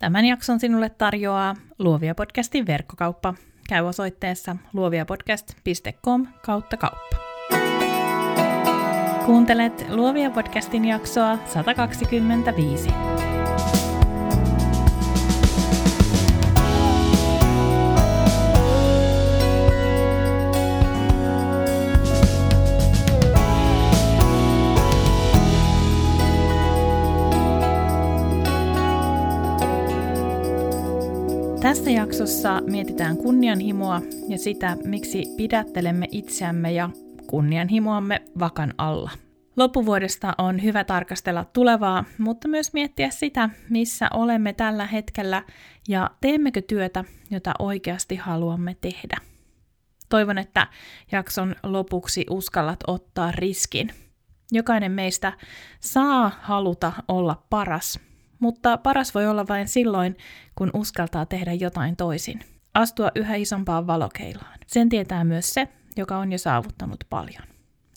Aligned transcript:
Tämän 0.00 0.24
jakson 0.24 0.60
sinulle 0.60 0.90
tarjoaa 0.90 1.56
Luovia 1.78 2.14
podcastin 2.14 2.66
verkkokauppa. 2.66 3.34
Käy 3.68 3.84
osoitteessa 3.84 4.56
luoviapodcast.com 4.72 6.26
kautta 6.44 6.76
kauppa. 6.76 7.16
Kuuntelet 9.26 9.86
Luovia 9.90 10.30
podcastin 10.30 10.84
jaksoa 10.84 11.38
125. 11.46 12.88
Tässä 31.70 31.90
jaksossa 31.90 32.60
mietitään 32.60 33.16
kunnianhimoa 33.16 34.02
ja 34.28 34.38
sitä, 34.38 34.76
miksi 34.84 35.24
pidättelemme 35.36 36.06
itseämme 36.10 36.72
ja 36.72 36.90
kunnianhimoamme 37.26 38.22
vakan 38.38 38.74
alla. 38.78 39.10
Loppuvuodesta 39.56 40.34
on 40.38 40.62
hyvä 40.62 40.84
tarkastella 40.84 41.44
tulevaa, 41.44 42.04
mutta 42.18 42.48
myös 42.48 42.72
miettiä 42.72 43.10
sitä, 43.10 43.50
missä 43.68 44.08
olemme 44.14 44.52
tällä 44.52 44.86
hetkellä 44.86 45.42
ja 45.88 46.10
teemmekö 46.20 46.62
työtä, 46.62 47.04
jota 47.30 47.52
oikeasti 47.58 48.16
haluamme 48.16 48.76
tehdä. 48.80 49.16
Toivon, 50.08 50.38
että 50.38 50.66
jakson 51.12 51.54
lopuksi 51.62 52.26
uskallat 52.30 52.80
ottaa 52.86 53.32
riskin. 53.32 53.90
Jokainen 54.52 54.92
meistä 54.92 55.32
saa 55.80 56.30
haluta 56.42 56.92
olla 57.08 57.42
paras, 57.50 58.09
mutta 58.40 58.76
paras 58.76 59.14
voi 59.14 59.26
olla 59.26 59.48
vain 59.48 59.68
silloin, 59.68 60.16
kun 60.54 60.70
uskaltaa 60.74 61.26
tehdä 61.26 61.52
jotain 61.52 61.96
toisin. 61.96 62.40
Astua 62.74 63.10
yhä 63.14 63.34
isompaan 63.34 63.86
valokeilaan. 63.86 64.58
Sen 64.66 64.88
tietää 64.88 65.24
myös 65.24 65.54
se, 65.54 65.68
joka 65.96 66.18
on 66.18 66.32
jo 66.32 66.38
saavuttanut 66.38 67.04
paljon. 67.10 67.42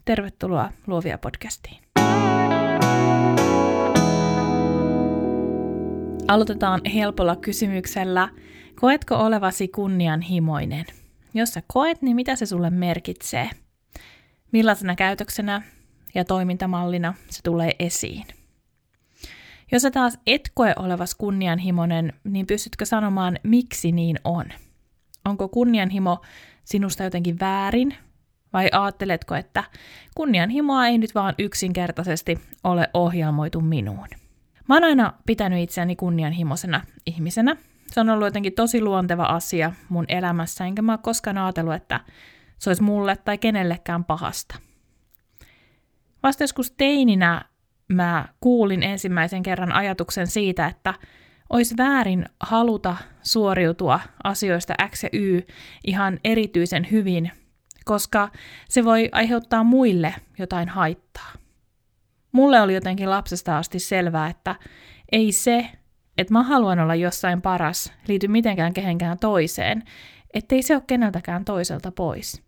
Tervetuloa 0.06 0.72
Luovia 0.88 1.18
podcastiin. 1.18 1.84
Aloitetaan 6.28 6.82
helpolla 6.94 7.36
kysymyksellä, 7.36 8.30
koetko 8.76 9.16
olevasi 9.16 9.68
kunnianhimoinen? 9.68 10.86
Jos 11.34 11.50
sä 11.50 11.64
koet, 11.68 12.02
niin 12.02 12.16
mitä 12.16 12.36
se 12.36 12.46
sulle 12.46 12.70
merkitsee? 12.70 13.50
Millaisena 14.52 14.96
käytöksenä 14.96 15.62
ja 16.16 16.26
toimintamallina 16.26 17.14
se 17.30 17.40
tulee 17.44 17.72
esiin? 17.80 18.26
Jos 19.72 19.82
sä 19.82 19.92
taas 19.92 20.20
et 20.28 20.52
koe 20.54 20.74
olevas 20.80 21.16
kunnianhimoinen, 21.16 22.14
niin 22.24 22.48
pystytkö 22.48 22.86
sanomaan, 22.86 23.40
miksi 23.44 23.92
niin 23.92 24.20
on? 24.24 24.46
Onko 25.26 25.48
kunnianhimo 25.48 26.22
sinusta 26.64 27.04
jotenkin 27.04 27.40
väärin? 27.40 27.96
Vai 28.54 28.70
ajatteletko, 28.72 29.36
että 29.36 29.64
kunnianhimoa 30.16 30.88
ei 30.88 30.98
nyt 30.98 31.16
vaan 31.16 31.36
yksinkertaisesti 31.40 32.40
ole 32.64 32.90
ohjelmoitu 32.94 33.62
minuun? 33.62 34.08
Mä 34.70 34.76
oon 34.76 34.84
aina 34.84 35.14
pitänyt 35.26 35.60
itseäni 35.60 35.96
kunnianhimoisena 35.96 36.82
ihmisenä. 37.06 37.56
Se 37.88 38.00
on 38.00 38.10
ollut 38.10 38.28
jotenkin 38.28 38.54
tosi 38.54 38.82
luonteva 38.82 39.24
asia 39.24 39.72
mun 39.90 40.06
elämässä, 40.08 40.66
enkä 40.66 40.82
mä 40.82 40.92
ole 40.92 41.00
koskaan 41.04 41.38
ajatellut, 41.38 41.74
että 41.74 42.00
se 42.58 42.70
olisi 42.70 42.84
mulle 42.84 43.16
tai 43.16 43.38
kenellekään 43.38 44.04
pahasta. 44.04 44.56
Vasta 46.24 46.44
joskus 46.44 46.72
teininä 46.72 47.46
mä 47.88 48.26
kuulin 48.40 48.84
ensimmäisen 48.84 49.44
kerran 49.44 49.72
ajatuksen 49.72 50.28
siitä, 50.28 50.68
että 50.68 50.94
olisi 51.50 51.76
väärin 51.78 52.26
haluta 52.40 52.96
suoriutua 53.22 54.00
asioista 54.24 54.74
X 54.90 55.04
ja 55.04 55.10
Y 55.14 55.42
ihan 55.84 56.20
erityisen 56.24 56.88
hyvin, 56.92 57.32
koska 57.86 58.30
se 58.70 58.86
voi 58.86 59.10
aiheuttaa 59.12 59.64
muille 59.64 60.16
jotain 60.40 60.70
haittaa. 60.70 61.34
Mulle 62.32 62.62
oli 62.62 62.74
jotenkin 62.74 63.10
lapsesta 63.10 63.58
asti 63.58 63.80
selvää, 63.80 64.28
että 64.28 64.56
ei 65.12 65.32
se, 65.32 65.70
että 66.18 66.34
mä 66.34 66.44
haluan 66.44 66.80
olla 66.80 66.96
jossain 66.96 67.42
paras, 67.42 67.94
liity 68.08 68.28
mitenkään 68.28 68.74
kehenkään 68.74 69.20
toiseen, 69.20 69.84
ettei 70.34 70.62
se 70.62 70.76
ole 70.76 70.84
keneltäkään 70.88 71.46
toiselta 71.46 71.92
pois. 71.92 72.44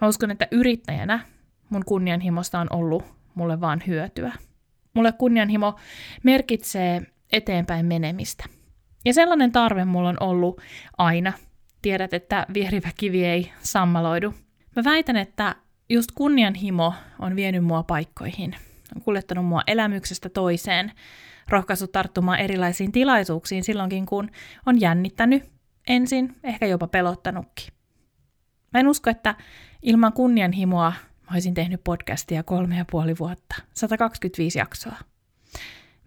Mä 0.00 0.08
uskon, 0.08 0.30
että 0.30 0.48
yrittäjänä 0.50 1.20
mun 1.68 1.84
kunnianhimosta 1.84 2.60
on 2.60 2.66
ollut 2.70 3.04
mulle 3.34 3.60
vaan 3.60 3.82
hyötyä. 3.86 4.32
Mulle 4.94 5.12
kunnianhimo 5.12 5.74
merkitsee 6.22 7.02
eteenpäin 7.32 7.86
menemistä. 7.86 8.44
Ja 9.04 9.14
sellainen 9.14 9.52
tarve 9.52 9.84
mulla 9.84 10.08
on 10.08 10.16
ollut 10.20 10.60
aina. 10.98 11.32
Tiedät, 11.82 12.14
että 12.14 12.46
vierivä 12.54 12.90
kivi 12.96 13.24
ei 13.24 13.52
sammaloidu. 13.60 14.34
Mä 14.76 14.84
väitän, 14.84 15.16
että 15.16 15.56
just 15.88 16.10
kunnianhimo 16.14 16.94
on 17.18 17.36
vienyt 17.36 17.64
mua 17.64 17.82
paikkoihin. 17.82 18.56
On 18.96 19.02
kuljettanut 19.02 19.46
mua 19.46 19.62
elämyksestä 19.66 20.28
toiseen, 20.28 20.92
rohkaissut 21.48 21.92
tarttumaan 21.92 22.38
erilaisiin 22.38 22.92
tilaisuuksiin 22.92 23.64
silloinkin, 23.64 24.06
kun 24.06 24.30
on 24.66 24.80
jännittänyt, 24.80 25.42
ensin 25.88 26.36
ehkä 26.44 26.66
jopa 26.66 26.86
pelottanutkin. 26.86 27.66
Mä 28.72 28.80
en 28.80 28.88
usko, 28.88 29.10
että 29.10 29.34
ilman 29.82 30.12
kunnianhimoa 30.12 30.92
olisin 31.32 31.54
tehnyt 31.54 31.84
podcastia 31.84 32.42
kolme 32.42 32.76
ja 32.76 32.84
puoli 32.90 33.18
vuotta, 33.18 33.54
125 33.74 34.58
jaksoa. 34.58 34.96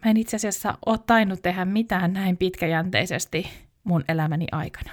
Mä 0.05 0.11
en 0.11 0.17
itse 0.17 0.35
asiassa 0.35 0.77
ole 0.85 0.99
tainnut 1.07 1.41
tehdä 1.41 1.65
mitään 1.65 2.13
näin 2.13 2.37
pitkäjänteisesti 2.37 3.49
mun 3.83 4.03
elämäni 4.09 4.47
aikana. 4.51 4.91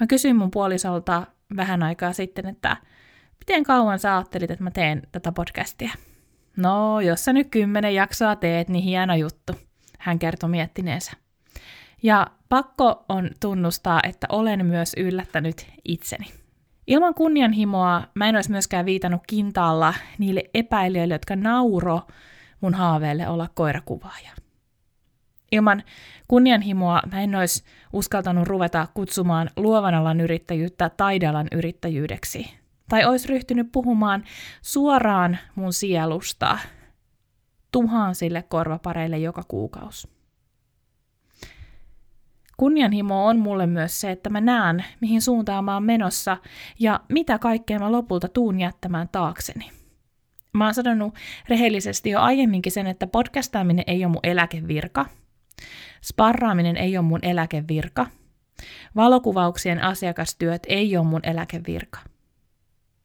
Mä 0.00 0.06
kysyin 0.06 0.36
mun 0.36 0.50
puolisolta 0.50 1.26
vähän 1.56 1.82
aikaa 1.82 2.12
sitten, 2.12 2.46
että 2.46 2.76
miten 3.38 3.64
kauan 3.64 3.98
sä 3.98 4.16
ajattelit, 4.16 4.50
että 4.50 4.64
mä 4.64 4.70
teen 4.70 5.02
tätä 5.12 5.32
podcastia? 5.32 5.90
No, 6.56 7.00
jos 7.00 7.24
sä 7.24 7.32
nyt 7.32 7.48
kymmenen 7.50 7.94
jaksoa 7.94 8.36
teet, 8.36 8.68
niin 8.68 8.84
hieno 8.84 9.14
juttu, 9.14 9.52
hän 9.98 10.18
kertoi 10.18 10.50
miettineensä. 10.50 11.12
Ja 12.02 12.26
pakko 12.48 13.04
on 13.08 13.30
tunnustaa, 13.40 14.00
että 14.02 14.26
olen 14.30 14.66
myös 14.66 14.92
yllättänyt 14.96 15.66
itseni. 15.84 16.43
Ilman 16.86 17.14
kunnianhimoa 17.14 18.02
mä 18.14 18.28
en 18.28 18.36
olisi 18.36 18.50
myöskään 18.50 18.86
viitannut 18.86 19.22
kintaalla 19.26 19.94
niille 20.18 20.44
epäilijöille, 20.54 21.14
jotka 21.14 21.36
nauro 21.36 22.00
mun 22.60 22.74
haaveelle 22.74 23.28
olla 23.28 23.48
koirakuvaaja. 23.54 24.30
Ilman 25.52 25.82
kunnianhimoa 26.28 27.02
mä 27.12 27.20
en 27.22 27.34
olisi 27.34 27.64
uskaltanut 27.92 28.48
ruveta 28.48 28.88
kutsumaan 28.94 29.50
luovan 29.56 29.94
alan 29.94 30.20
yrittäjyyttä 30.20 30.90
taidealan 30.90 31.48
yrittäjyydeksi. 31.52 32.50
Tai 32.88 33.04
olisi 33.04 33.28
ryhtynyt 33.28 33.72
puhumaan 33.72 34.24
suoraan 34.62 35.38
mun 35.54 35.72
sielusta 35.72 36.58
tuhansille 37.72 38.42
korvapareille 38.42 39.18
joka 39.18 39.42
kuukausi. 39.48 40.13
Kunnianhimo 42.56 43.26
on 43.26 43.38
mulle 43.38 43.66
myös 43.66 44.00
se, 44.00 44.10
että 44.10 44.30
mä 44.30 44.40
näen, 44.40 44.84
mihin 45.00 45.22
suuntaan 45.22 45.64
mä 45.64 45.74
oon 45.74 45.82
menossa 45.82 46.36
ja 46.78 47.00
mitä 47.08 47.38
kaikkea 47.38 47.78
mä 47.78 47.92
lopulta 47.92 48.28
tuun 48.28 48.60
jättämään 48.60 49.08
taakseni. 49.12 49.70
Mä 50.52 50.64
oon 50.64 50.74
sanonut 50.74 51.14
rehellisesti 51.48 52.10
jo 52.10 52.20
aiemminkin 52.20 52.72
sen, 52.72 52.86
että 52.86 53.06
podcastaaminen 53.06 53.84
ei 53.86 54.04
ole 54.04 54.12
mun 54.12 54.20
eläkevirka. 54.22 55.06
Sparraaminen 56.02 56.76
ei 56.76 56.98
ole 56.98 57.06
mun 57.06 57.20
eläkevirka. 57.22 58.06
Valokuvauksien 58.96 59.82
asiakastyöt 59.82 60.62
ei 60.68 60.96
ole 60.96 61.06
mun 61.06 61.20
eläkevirka. 61.22 61.98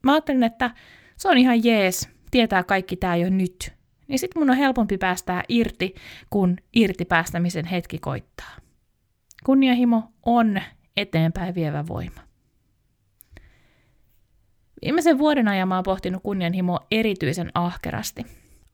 Mä 0.02 0.12
ajattelin, 0.12 0.42
että 0.42 0.70
se 1.16 1.28
on 1.28 1.38
ihan 1.38 1.64
jees, 1.64 2.08
tietää 2.30 2.62
kaikki 2.62 2.96
tää 2.96 3.16
jo 3.16 3.30
nyt. 3.30 3.72
Niin 4.08 4.18
sit 4.18 4.34
mun 4.34 4.50
on 4.50 4.56
helpompi 4.56 4.98
päästää 4.98 5.42
irti, 5.48 5.94
kun 6.30 6.56
irti 6.72 7.04
päästämisen 7.04 7.64
hetki 7.64 7.98
koittaa. 7.98 8.50
Kunnianhimo 9.44 10.12
on 10.26 10.60
eteenpäin 10.96 11.54
vievä 11.54 11.86
voima. 11.86 12.20
Viimeisen 14.84 15.18
vuoden 15.18 15.48
ajan 15.48 15.68
mä 15.68 15.74
oon 15.74 15.84
pohtinut 15.84 16.22
kunnianhimoa 16.22 16.86
erityisen 16.90 17.50
ahkerasti. 17.54 18.26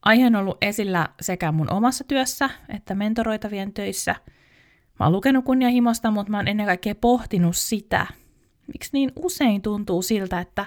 Aihe 0.02 0.26
on 0.26 0.36
ollut 0.36 0.58
esillä 0.60 1.08
sekä 1.20 1.52
mun 1.52 1.72
omassa 1.72 2.04
työssä 2.04 2.50
että 2.68 2.94
mentoroitavien 2.94 3.72
töissä. 3.72 4.14
Mä 5.00 5.06
oon 5.06 5.12
lukenut 5.12 5.44
kunnianhimosta, 5.44 6.10
mutta 6.10 6.30
mä 6.30 6.36
oon 6.36 6.48
ennen 6.48 6.66
kaikkea 6.66 6.94
pohtinut 6.94 7.56
sitä, 7.56 8.06
miksi 8.72 8.90
niin 8.92 9.12
usein 9.16 9.62
tuntuu 9.62 10.02
siltä, 10.02 10.40
että 10.40 10.66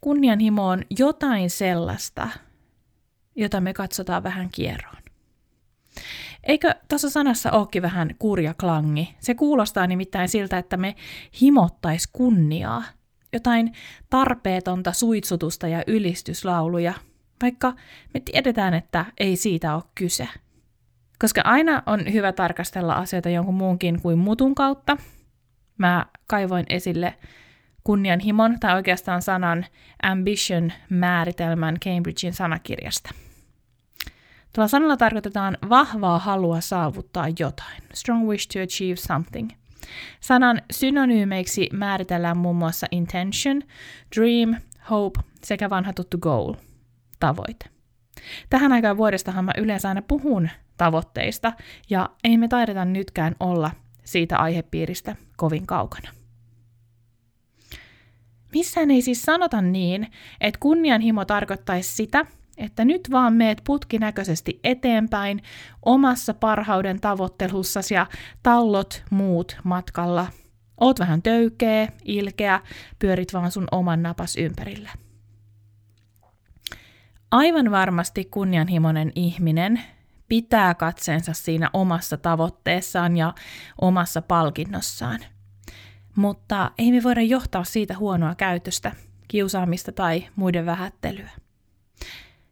kunnianhimo 0.00 0.68
on 0.68 0.82
jotain 0.98 1.50
sellaista, 1.50 2.28
jota 3.36 3.60
me 3.60 3.74
katsotaan 3.74 4.22
vähän 4.22 4.48
kierroon. 4.52 5.03
Eikö 6.46 6.74
tuossa 6.88 7.10
sanassa 7.10 7.50
olekin 7.50 7.82
vähän 7.82 8.14
kurja 8.18 8.54
klangi? 8.54 9.14
Se 9.20 9.34
kuulostaa 9.34 9.86
nimittäin 9.86 10.28
siltä, 10.28 10.58
että 10.58 10.76
me 10.76 10.94
himottais 11.40 12.06
kunniaa, 12.06 12.82
jotain 13.32 13.72
tarpeetonta 14.10 14.92
suitsutusta 14.92 15.68
ja 15.68 15.82
ylistyslauluja, 15.86 16.94
vaikka 17.42 17.72
me 18.14 18.20
tiedetään, 18.20 18.74
että 18.74 19.04
ei 19.18 19.36
siitä 19.36 19.74
ole 19.74 19.82
kyse. 19.94 20.28
Koska 21.18 21.40
aina 21.44 21.82
on 21.86 22.12
hyvä 22.12 22.32
tarkastella 22.32 22.94
asioita 22.94 23.28
jonkun 23.28 23.54
muunkin 23.54 24.02
kuin 24.02 24.18
mutun 24.18 24.54
kautta. 24.54 24.96
Mä 25.78 26.06
kaivoin 26.26 26.66
esille 26.68 27.14
kunnianhimon 27.84 28.60
tai 28.60 28.74
oikeastaan 28.74 29.22
sanan 29.22 29.66
ambition 30.02 30.72
määritelmän 30.90 31.76
Cambridgein 31.80 32.34
sanakirjasta. 32.34 33.10
Tuolla 34.54 34.68
sanalla 34.68 34.96
tarkoitetaan 34.96 35.58
vahvaa 35.68 36.18
halua 36.18 36.60
saavuttaa 36.60 37.26
jotain, 37.38 37.82
strong 37.94 38.28
wish 38.28 38.48
to 38.48 38.58
achieve 38.62 38.96
something. 38.96 39.50
Sanan 40.20 40.62
synonyymeiksi 40.72 41.68
määritellään 41.72 42.36
muun 42.36 42.56
muassa 42.56 42.86
intention, 42.90 43.62
dream, 44.16 44.54
hope 44.90 45.20
sekä 45.44 45.70
vanha 45.70 45.92
tuttu 45.92 46.18
goal, 46.18 46.54
tavoite. 47.20 47.66
Tähän 48.50 48.72
aikaan 48.72 48.96
vuodestahan 48.96 49.44
mä 49.44 49.52
yleensä 49.58 49.88
aina 49.88 50.02
puhun 50.02 50.48
tavoitteista, 50.76 51.52
ja 51.90 52.10
ei 52.24 52.36
me 52.36 52.48
taideta 52.48 52.84
nytkään 52.84 53.36
olla 53.40 53.70
siitä 54.04 54.38
aihepiiristä 54.38 55.16
kovin 55.36 55.66
kaukana. 55.66 56.10
Missään 58.52 58.90
ei 58.90 59.02
siis 59.02 59.22
sanota 59.22 59.62
niin, 59.62 60.10
että 60.40 60.60
kunnianhimo 60.60 61.24
tarkoittaisi 61.24 61.94
sitä, 61.94 62.26
että 62.58 62.84
nyt 62.84 63.08
vaan 63.10 63.32
meet 63.32 63.62
putkinäköisesti 63.64 64.60
eteenpäin 64.64 65.42
omassa 65.82 66.34
parhauden 66.34 67.00
tavoittelussasi 67.00 67.94
ja 67.94 68.06
tallot 68.42 69.04
muut 69.10 69.56
matkalla. 69.64 70.26
Oot 70.80 70.98
vähän 70.98 71.22
töykeä, 71.22 71.88
ilkeä, 72.04 72.60
pyörit 72.98 73.32
vaan 73.32 73.50
sun 73.50 73.66
oman 73.72 74.02
napas 74.02 74.36
ympärillä. 74.36 74.90
Aivan 77.30 77.70
varmasti 77.70 78.24
kunnianhimoinen 78.24 79.12
ihminen 79.14 79.82
pitää 80.28 80.74
katseensa 80.74 81.32
siinä 81.32 81.70
omassa 81.72 82.16
tavoitteessaan 82.16 83.16
ja 83.16 83.34
omassa 83.80 84.22
palkinnossaan. 84.22 85.20
Mutta 86.16 86.70
ei 86.78 86.92
me 86.92 87.02
voida 87.02 87.22
johtaa 87.22 87.64
siitä 87.64 87.98
huonoa 87.98 88.34
käytöstä, 88.34 88.92
kiusaamista 89.28 89.92
tai 89.92 90.26
muiden 90.36 90.66
vähättelyä. 90.66 91.30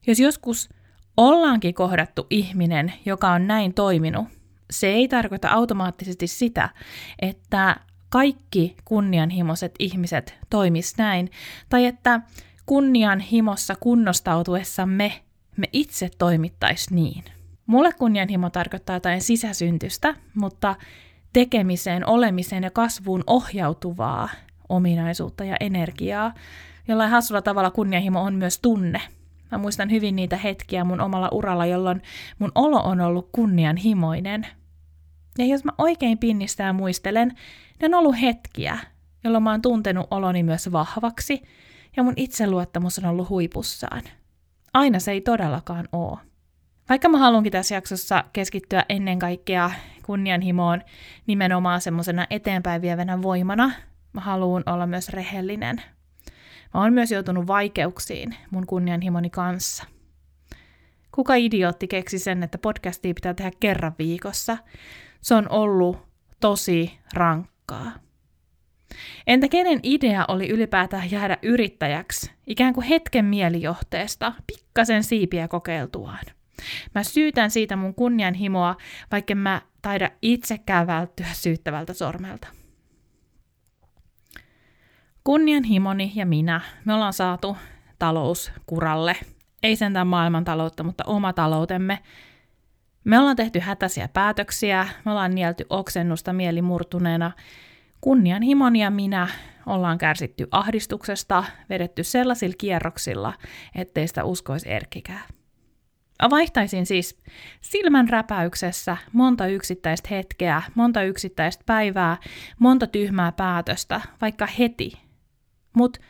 Jos 0.06 0.20
joskus 0.20 0.68
ollaankin 1.16 1.74
kohdattu 1.74 2.26
ihminen, 2.30 2.92
joka 3.04 3.30
on 3.30 3.46
näin 3.46 3.74
toiminut, 3.74 4.28
se 4.70 4.86
ei 4.86 5.08
tarkoita 5.08 5.48
automaattisesti 5.48 6.26
sitä, 6.26 6.68
että 7.18 7.76
kaikki 8.08 8.76
kunnianhimoiset 8.84 9.74
ihmiset 9.78 10.38
toimis 10.50 10.96
näin, 10.98 11.30
tai 11.68 11.86
että 11.86 12.20
kunnianhimossa 12.66 13.74
kunnostautuessamme 13.80 15.12
me 15.56 15.68
itse 15.72 16.10
toimittais 16.18 16.90
niin. 16.90 17.24
Mulle 17.66 17.92
kunnianhimo 17.92 18.50
tarkoittaa 18.50 18.96
jotain 18.96 19.20
sisäsyntystä, 19.20 20.14
mutta 20.34 20.76
tekemiseen, 21.32 22.08
olemiseen 22.08 22.62
ja 22.62 22.70
kasvuun 22.70 23.24
ohjautuvaa 23.26 24.28
ominaisuutta 24.68 25.44
ja 25.44 25.56
energiaa. 25.60 26.34
Jollain 26.88 27.10
hassulla 27.10 27.42
tavalla 27.42 27.70
kunnianhimo 27.70 28.22
on 28.22 28.34
myös 28.34 28.58
tunne. 28.58 29.00
Mä 29.52 29.58
muistan 29.58 29.90
hyvin 29.90 30.16
niitä 30.16 30.36
hetkiä 30.36 30.84
mun 30.84 31.00
omalla 31.00 31.28
uralla, 31.32 31.66
jolloin 31.66 32.02
mun 32.38 32.52
olo 32.54 32.80
on 32.80 33.00
ollut 33.00 33.28
kunnianhimoinen. 33.32 34.46
Ja 35.38 35.44
jos 35.44 35.64
mä 35.64 35.72
oikein 35.78 36.18
pinnistää 36.18 36.72
muistelen, 36.72 37.32
ne 37.80 37.86
on 37.86 37.94
ollut 37.94 38.20
hetkiä, 38.20 38.78
jolloin 39.24 39.44
mä 39.44 39.50
oon 39.50 39.62
tuntenut 39.62 40.06
oloni 40.10 40.42
myös 40.42 40.72
vahvaksi 40.72 41.42
ja 41.96 42.02
mun 42.02 42.12
itseluottamus 42.16 42.98
on 42.98 43.04
ollut 43.04 43.28
huipussaan. 43.28 44.02
Aina 44.74 44.98
se 44.98 45.12
ei 45.12 45.20
todellakaan 45.20 45.88
oo. 45.92 46.18
Vaikka 46.88 47.08
mä 47.08 47.18
haluankin 47.18 47.52
tässä 47.52 47.74
jaksossa 47.74 48.24
keskittyä 48.32 48.84
ennen 48.88 49.18
kaikkea 49.18 49.70
kunnianhimoon 50.02 50.82
nimenomaan 51.26 51.80
semmoisena 51.80 52.26
eteenpäin 52.30 52.82
vievänä 52.82 53.22
voimana, 53.22 53.72
mä 54.12 54.20
haluan 54.20 54.62
olla 54.66 54.86
myös 54.86 55.08
rehellinen. 55.08 55.82
Mä 56.74 56.80
oon 56.80 56.92
myös 56.92 57.10
joutunut 57.12 57.46
vaikeuksiin 57.46 58.36
mun 58.50 58.66
kunnianhimoni 58.66 59.30
kanssa. 59.30 59.84
Kuka 61.14 61.34
idiootti 61.34 61.88
keksi 61.88 62.18
sen, 62.18 62.42
että 62.42 62.58
podcastia 62.58 63.14
pitää 63.14 63.34
tehdä 63.34 63.50
kerran 63.60 63.94
viikossa? 63.98 64.58
Se 65.20 65.34
on 65.34 65.46
ollut 65.48 65.98
tosi 66.40 66.98
rankkaa. 67.14 67.92
Entä 69.26 69.48
kenen 69.48 69.80
idea 69.82 70.24
oli 70.28 70.48
ylipäätään 70.48 71.10
jäädä 71.10 71.38
yrittäjäksi, 71.42 72.30
ikään 72.46 72.74
kuin 72.74 72.86
hetken 72.86 73.24
mielijohteesta, 73.24 74.32
pikkasen 74.46 75.04
siipiä 75.04 75.48
kokeiltuaan? 75.48 76.24
Mä 76.94 77.02
syytän 77.02 77.50
siitä 77.50 77.76
mun 77.76 77.94
kunnianhimoa, 77.94 78.76
vaikka 79.12 79.34
mä 79.34 79.62
taida 79.82 80.10
itsekään 80.22 80.86
välttyä 80.86 81.26
syyttävältä 81.32 81.92
sormelta. 81.92 82.48
Kunnianhimoni 85.24 86.12
ja 86.14 86.26
minä, 86.26 86.60
me 86.84 86.94
ollaan 86.94 87.12
saatu 87.12 87.56
talouskuralle. 87.98 89.16
Ei 89.62 89.76
sentään 89.76 90.06
maailmantaloutta, 90.06 90.82
mutta 90.82 91.04
oma 91.06 91.32
taloutemme. 91.32 91.98
Me 93.04 93.18
ollaan 93.18 93.36
tehty 93.36 93.58
hätäisiä 93.58 94.08
päätöksiä, 94.08 94.88
me 95.04 95.10
ollaan 95.10 95.34
nielty 95.34 95.66
oksennusta 95.70 96.32
mielimurtuneena. 96.32 97.30
Kunnianhimoni 98.00 98.82
ja 98.82 98.90
minä 98.90 99.28
ollaan 99.66 99.98
kärsitty 99.98 100.48
ahdistuksesta, 100.50 101.44
vedetty 101.70 102.04
sellaisilla 102.04 102.54
kierroksilla, 102.58 103.32
ettei 103.74 104.08
sitä 104.08 104.24
uskoisi 104.24 104.70
erkkikään. 104.70 105.24
Vaihtaisin 106.30 106.86
siis 106.86 107.22
silmän 107.60 108.08
räpäyksessä 108.08 108.96
monta 109.12 109.46
yksittäistä 109.46 110.08
hetkeä, 110.10 110.62
monta 110.74 111.02
yksittäistä 111.02 111.62
päivää, 111.66 112.16
monta 112.58 112.86
tyhmää 112.86 113.32
päätöstä, 113.32 114.00
vaikka 114.20 114.46
heti. 114.46 115.01
Mutta 115.72 116.00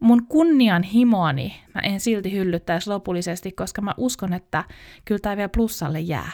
mun 0.00 0.26
kunnianhimoani 0.26 1.60
mä 1.74 1.80
en 1.80 2.00
silti 2.00 2.32
hyllyttäisi 2.32 2.90
lopullisesti, 2.90 3.52
koska 3.52 3.82
mä 3.82 3.94
uskon, 3.96 4.32
että 4.32 4.64
kyllä 5.04 5.18
tämä 5.18 5.36
vielä 5.36 5.48
plussalle 5.48 6.00
jää. 6.00 6.32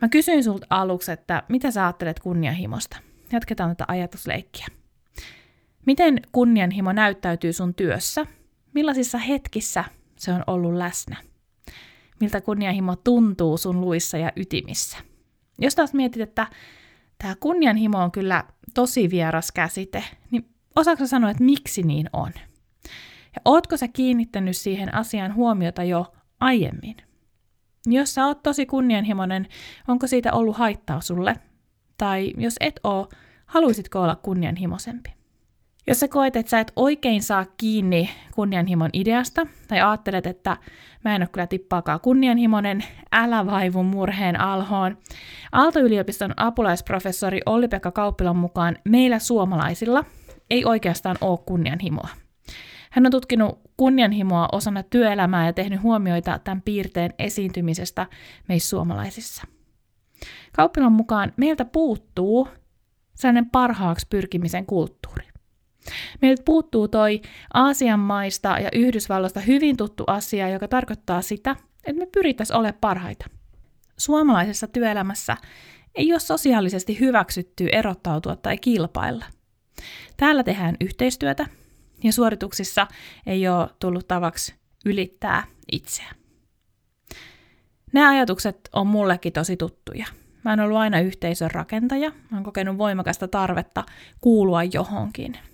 Mä 0.00 0.08
kysyin 0.08 0.44
sulta 0.44 0.66
aluksi, 0.70 1.12
että 1.12 1.42
mitä 1.48 1.70
sä 1.70 1.84
ajattelet 1.84 2.20
kunnianhimosta? 2.20 2.96
Jatketaan 3.32 3.70
tätä 3.70 3.84
ajatusleikkiä. 3.88 4.66
Miten 5.86 6.20
kunnianhimo 6.32 6.92
näyttäytyy 6.92 7.52
sun 7.52 7.74
työssä? 7.74 8.26
Millaisissa 8.74 9.18
hetkissä 9.18 9.84
se 10.16 10.32
on 10.32 10.44
ollut 10.46 10.74
läsnä? 10.74 11.16
miltä 12.20 12.40
kunnianhimo 12.40 12.96
tuntuu 12.96 13.56
sun 13.56 13.80
luissa 13.80 14.18
ja 14.18 14.32
ytimissä. 14.36 14.98
Jos 15.58 15.74
taas 15.74 15.94
mietit, 15.94 16.22
että 16.22 16.46
tämä 17.18 17.34
kunnianhimo 17.40 17.98
on 17.98 18.10
kyllä 18.12 18.44
tosi 18.74 19.10
vieras 19.10 19.52
käsite, 19.52 20.04
niin 20.30 20.48
osaako 20.76 21.06
sanoa, 21.06 21.30
että 21.30 21.44
miksi 21.44 21.82
niin 21.82 22.10
on? 22.12 22.32
Ja 23.34 23.40
ootko 23.44 23.76
sä 23.76 23.88
kiinnittänyt 23.88 24.56
siihen 24.56 24.94
asiaan 24.94 25.34
huomiota 25.34 25.82
jo 25.82 26.12
aiemmin? 26.40 26.96
Jos 27.86 28.14
sä 28.14 28.26
oot 28.26 28.42
tosi 28.42 28.66
kunnianhimoinen, 28.66 29.46
onko 29.88 30.06
siitä 30.06 30.32
ollut 30.32 30.56
haittaa 30.56 31.00
sulle? 31.00 31.36
Tai 31.98 32.32
jos 32.36 32.56
et 32.60 32.80
oo, 32.84 33.08
haluaisitko 33.46 34.02
olla 34.02 34.16
kunnianhimoisempi? 34.16 35.16
Jos 35.86 36.00
sä 36.00 36.08
koet, 36.08 36.36
että 36.36 36.50
sä 36.50 36.60
et 36.60 36.72
oikein 36.76 37.22
saa 37.22 37.46
kiinni 37.56 38.10
kunnianhimon 38.34 38.90
ideasta, 38.92 39.46
tai 39.68 39.80
ajattelet, 39.80 40.26
että 40.26 40.56
mä 41.04 41.16
en 41.16 41.22
ole 41.22 41.28
kyllä 41.32 41.46
tippaakaan 41.46 42.00
kunnianhimoinen, 42.00 42.84
älä 43.12 43.46
vaivu 43.46 43.82
murheen 43.82 44.40
alhoon. 44.40 44.98
Aalto-yliopiston 45.52 46.34
apulaisprofessori 46.36 47.40
Olli-Pekka 47.46 47.90
Kauppilan 47.90 48.36
mukaan 48.36 48.76
meillä 48.84 49.18
suomalaisilla 49.18 50.04
ei 50.50 50.64
oikeastaan 50.64 51.16
ole 51.20 51.38
kunnianhimoa. 51.46 52.08
Hän 52.90 53.06
on 53.06 53.12
tutkinut 53.12 53.60
kunnianhimoa 53.76 54.48
osana 54.52 54.82
työelämää 54.82 55.46
ja 55.46 55.52
tehnyt 55.52 55.82
huomioita 55.82 56.38
tämän 56.38 56.62
piirteen 56.62 57.14
esiintymisestä 57.18 58.06
meissä 58.48 58.68
suomalaisissa. 58.68 59.42
Kauppilan 60.52 60.92
mukaan 60.92 61.32
meiltä 61.36 61.64
puuttuu 61.64 62.48
sellainen 63.14 63.50
parhaaksi 63.50 64.06
pyrkimisen 64.10 64.66
kulttuuri. 64.66 65.24
Meiltä 66.22 66.42
puuttuu 66.44 66.88
toi 66.88 67.20
Aasian 67.54 68.00
maista 68.00 68.48
ja 68.48 68.68
Yhdysvalloista 68.72 69.40
hyvin 69.40 69.76
tuttu 69.76 70.04
asia, 70.06 70.48
joka 70.48 70.68
tarkoittaa 70.68 71.22
sitä, 71.22 71.56
että 71.84 72.00
me 72.00 72.06
pyrittäisiin 72.06 72.56
olemaan 72.56 72.78
parhaita. 72.80 73.26
Suomalaisessa 73.96 74.66
työelämässä 74.66 75.36
ei 75.94 76.12
ole 76.12 76.20
sosiaalisesti 76.20 77.00
hyväksytty 77.00 77.68
erottautua 77.72 78.36
tai 78.36 78.58
kilpailla. 78.58 79.24
Täällä 80.16 80.44
tehdään 80.44 80.76
yhteistyötä 80.80 81.46
ja 82.04 82.12
suorituksissa 82.12 82.86
ei 83.26 83.48
ole 83.48 83.68
tullut 83.78 84.08
tavaksi 84.08 84.54
ylittää 84.84 85.44
itseä. 85.72 86.08
Nämä 87.92 88.10
ajatukset 88.10 88.68
on 88.72 88.86
mullekin 88.86 89.32
tosi 89.32 89.56
tuttuja. 89.56 90.06
Mä 90.44 90.50
oon 90.52 90.60
ollut 90.60 90.78
aina 90.78 91.00
yhteisön 91.00 91.50
rakentaja, 91.50 92.10
mä 92.30 92.36
oon 92.36 92.44
kokenut 92.44 92.78
voimakasta 92.78 93.28
tarvetta 93.28 93.84
kuulua 94.20 94.64
johonkin– 94.64 95.38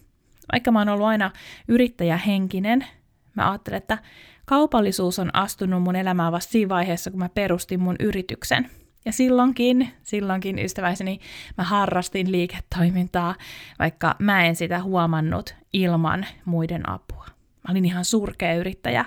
vaikka 0.52 0.72
mä 0.72 0.78
oon 0.78 0.88
ollut 0.88 1.06
aina 1.06 1.30
yrittäjähenkinen, 1.68 2.86
mä 3.34 3.50
ajattelen, 3.50 3.78
että 3.78 3.98
kaupallisuus 4.44 5.18
on 5.18 5.34
astunut 5.34 5.82
mun 5.82 5.96
elämään 5.96 6.32
vasta 6.32 6.52
siinä 6.52 6.68
vaiheessa, 6.68 7.10
kun 7.10 7.18
mä 7.18 7.28
perustin 7.28 7.80
mun 7.80 7.96
yrityksen. 8.00 8.70
Ja 9.04 9.12
silloinkin, 9.12 9.88
silloinkin 10.02 10.58
ystäväiseni, 10.58 11.20
mä 11.58 11.64
harrastin 11.64 12.32
liiketoimintaa, 12.32 13.34
vaikka 13.78 14.16
mä 14.18 14.44
en 14.44 14.56
sitä 14.56 14.82
huomannut 14.82 15.54
ilman 15.72 16.26
muiden 16.44 16.88
apua. 16.88 17.26
Mä 17.68 17.72
olin 17.72 17.84
ihan 17.84 18.04
surkea 18.04 18.54
yrittäjä 18.54 19.04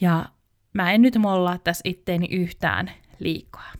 ja 0.00 0.24
mä 0.72 0.92
en 0.92 1.02
nyt 1.02 1.16
mollaa 1.16 1.58
tässä 1.58 1.82
itteeni 1.84 2.28
yhtään 2.30 2.90
liikaa. 3.18 3.72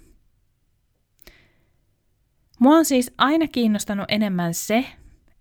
Mua 2.58 2.76
on 2.76 2.84
siis 2.84 3.14
aina 3.18 3.48
kiinnostanut 3.48 4.06
enemmän 4.08 4.54
se, 4.54 4.84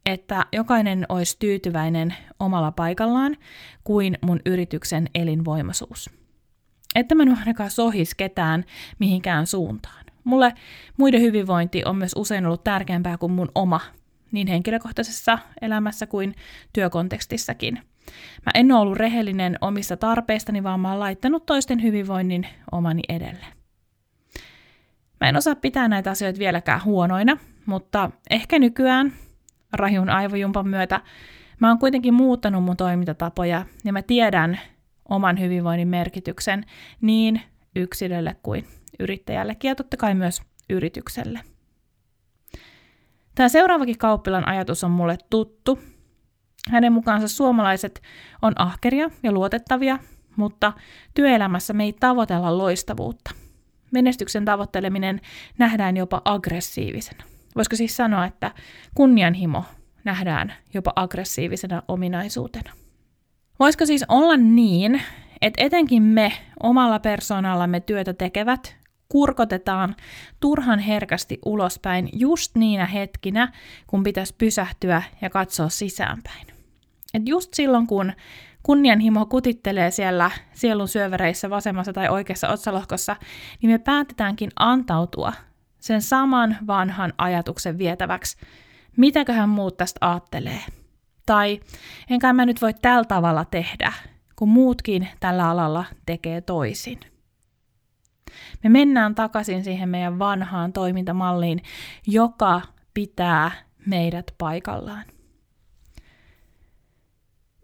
että 0.05 0.46
jokainen 0.53 1.05
olisi 1.10 1.36
tyytyväinen 1.39 2.15
omalla 2.39 2.72
paikallaan 2.72 3.38
kuin 3.84 4.17
mun 4.22 4.39
yrityksen 4.46 5.10
elinvoimaisuus. 5.15 6.10
Että 6.96 7.15
mä 7.15 7.24
en 7.24 7.38
ainakaan 7.38 7.72
sohis 7.72 8.15
ketään 8.15 8.65
mihinkään 9.00 9.48
suuntaan. 9.48 10.07
Mulle 10.27 10.53
muiden 10.98 11.22
hyvinvointi 11.22 11.81
on 11.86 11.96
myös 11.96 12.12
usein 12.15 12.46
ollut 12.46 12.63
tärkeämpää 12.63 13.17
kuin 13.17 13.31
mun 13.31 13.51
oma, 13.55 13.79
niin 14.31 14.48
henkilökohtaisessa 14.48 15.39
elämässä 15.62 16.07
kuin 16.07 16.36
työkontekstissakin. 16.74 17.74
Mä 18.46 18.51
en 18.53 18.72
ole 18.72 18.79
ollut 18.79 18.98
rehellinen 18.98 19.57
omista 19.62 19.98
tarpeistani, 19.98 20.63
vaan 20.63 20.79
mä 20.79 20.89
oon 20.89 21.00
laittanut 21.00 21.46
toisten 21.46 21.84
hyvinvoinnin 21.84 22.48
omani 22.72 23.01
edelle. 23.10 23.46
Mä 25.22 25.29
en 25.29 25.36
osaa 25.36 25.55
pitää 25.55 25.88
näitä 25.88 26.12
asioita 26.12 26.39
vieläkään 26.39 26.84
huonoina, 26.84 27.38
mutta 27.65 28.12
ehkä 28.29 28.60
nykyään 28.60 29.13
rajun 29.74 30.10
aivojumpan 30.10 30.67
myötä 30.67 31.01
mä 31.60 31.67
oon 31.67 31.79
kuitenkin 31.79 32.13
muuttanut 32.13 32.63
mun 32.63 32.77
toimintatapoja 32.77 33.65
ja 33.86 33.93
mä 33.93 34.01
tiedän 34.01 34.60
oman 35.10 35.39
hyvinvoinnin 35.39 35.88
merkityksen 35.88 36.63
niin 37.01 37.41
yksilölle 37.75 38.36
kuin 38.43 38.67
yrittäjällekin 39.00 39.70
ja 39.70 39.75
totta 39.75 39.98
kai 39.98 40.16
myös 40.16 40.42
yritykselle. 40.70 41.39
Tämä 43.36 43.50
seuraavakin 43.50 43.98
kauppilan 43.98 44.48
ajatus 44.48 44.84
on 44.84 44.92
mulle 44.92 45.18
tuttu. 45.30 45.80
Hänen 46.70 46.94
mukaansa 46.94 47.27
suomalaiset 47.27 48.01
on 48.42 48.54
ahkeria 48.56 49.10
ja 49.24 49.32
luotettavia, 49.32 50.00
mutta 50.36 50.74
työelämässä 51.13 51.74
me 51.74 51.84
ei 51.84 51.94
tavoitella 51.94 52.58
loistavuutta. 52.58 53.32
Menestyksen 53.92 54.46
tavoitteleminen 54.46 55.22
nähdään 55.58 55.98
jopa 55.98 56.22
aggressiivisena. 56.25 57.24
Voisiko 57.56 57.75
siis 57.75 57.98
sanoa, 57.98 58.25
että 58.25 58.51
kunnianhimo 58.96 59.63
nähdään 60.04 60.54
jopa 60.74 60.94
aggressiivisena 60.96 61.84
ominaisuutena? 61.88 62.74
Voisiko 63.60 63.86
siis 63.86 64.06
olla 64.08 64.38
niin, 64.38 65.01
että 65.42 65.63
etenkin 65.63 66.04
me 66.04 66.34
omalla 66.63 67.00
persoonallamme 67.00 67.80
työtä 67.80 68.13
tekevät 68.13 68.76
kurkotetaan 69.10 69.96
turhan 70.40 70.80
herkästi 70.80 71.40
ulospäin 71.46 72.10
just 72.14 72.56
niinä 72.56 72.86
hetkinä, 72.86 73.52
kun 73.88 74.04
pitäisi 74.04 74.36
pysähtyä 74.38 75.04
ja 75.22 75.30
katsoa 75.30 75.70
sisäänpäin. 75.70 76.48
Et 77.14 77.28
just 77.28 77.54
silloin, 77.54 77.88
kun 77.88 78.14
kunnianhimo 78.64 79.26
kutittelee 79.26 79.92
siellä 79.92 80.32
sielun 80.54 80.88
syövereissä 80.88 81.50
vasemmassa 81.50 81.94
tai 81.94 82.10
oikeassa 82.10 82.50
otsalohkossa, 82.50 83.16
niin 83.62 83.72
me 83.72 83.80
päätetäänkin 83.80 84.52
antautua 84.60 85.34
sen 85.80 86.02
saman 86.02 86.58
vanhan 86.68 87.14
ajatuksen 87.18 87.78
vietäväksi, 87.78 88.38
mitäköhän 88.98 89.50
muut 89.50 89.78
tästä 89.78 89.98
aattelee. 90.02 90.60
Tai 91.26 91.60
enkä 92.10 92.34
mä 92.34 92.46
nyt 92.46 92.62
voi 92.62 92.74
tällä 92.74 93.04
tavalla 93.04 93.46
tehdä, 93.46 93.94
kun 94.36 94.50
muutkin 94.50 95.08
tällä 95.20 95.50
alalla 95.50 95.86
tekee 96.06 96.42
toisin. 96.42 97.00
Me 98.63 98.70
mennään 98.70 99.15
takaisin 99.15 99.63
siihen 99.63 99.89
meidän 99.89 100.20
vanhaan 100.20 100.74
toimintamalliin, 100.74 101.62
joka 102.08 102.62
pitää 102.94 103.51
meidät 103.86 104.32
paikallaan. 104.38 105.03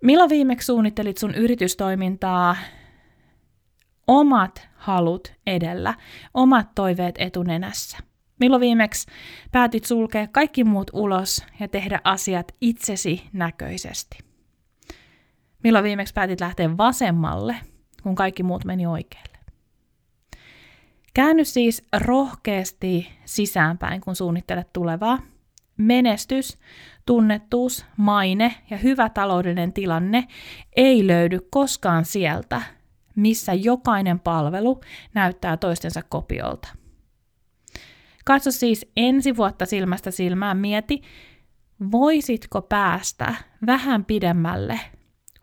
Milloin 0.02 0.30
viimeksi 0.30 0.66
suunnittelit 0.66 1.18
sun 1.18 1.36
yritystoimintaa 1.36 2.56
omat 4.08 4.70
halut 4.76 5.34
edellä, 5.48 5.94
omat 6.34 6.68
toiveet 6.76 7.16
etunenässä? 7.18 7.98
Milloin 8.40 8.62
viimeksi 8.62 9.08
päätit 9.52 9.86
sulkea 9.86 10.28
kaikki 10.28 10.64
muut 10.64 10.92
ulos 10.94 11.46
ja 11.60 11.68
tehdä 11.68 12.00
asiat 12.04 12.56
itsesi 12.62 13.24
näköisesti? 13.34 14.18
Milloin 15.64 15.84
viimeksi 15.84 16.14
päätit 16.14 16.42
lähteä 16.42 16.78
vasemmalle, 16.78 17.56
kun 18.04 18.16
kaikki 18.16 18.44
muut 18.44 18.66
meni 18.66 18.86
oikealle? 18.86 19.33
Käänny 21.14 21.46
siis 21.46 21.88
rohkeasti 21.98 23.10
sisäänpäin, 23.26 24.02
kun 24.02 24.16
suunnittelet 24.16 24.74
tulevaa. 24.74 25.20
Menestys, 25.78 26.58
tunnettuus, 27.06 27.86
maine 27.98 28.56
ja 28.70 28.78
hyvä 28.78 29.10
taloudellinen 29.10 29.74
tilanne 29.74 30.28
ei 30.76 31.08
löydy 31.08 31.40
koskaan 31.52 32.06
sieltä, 32.06 32.62
missä 33.16 33.54
jokainen 33.54 34.20
palvelu 34.20 34.82
näyttää 35.14 35.58
toistensa 35.58 36.02
kopiolta. 36.10 36.68
Katso 38.26 38.52
siis 38.52 38.92
ensi 38.98 39.38
vuotta 39.38 39.66
silmästä 39.66 40.12
silmään, 40.12 40.58
mieti, 40.58 41.02
voisitko 41.92 42.62
päästä 42.62 43.36
vähän 43.66 44.06
pidemmälle 44.06 44.80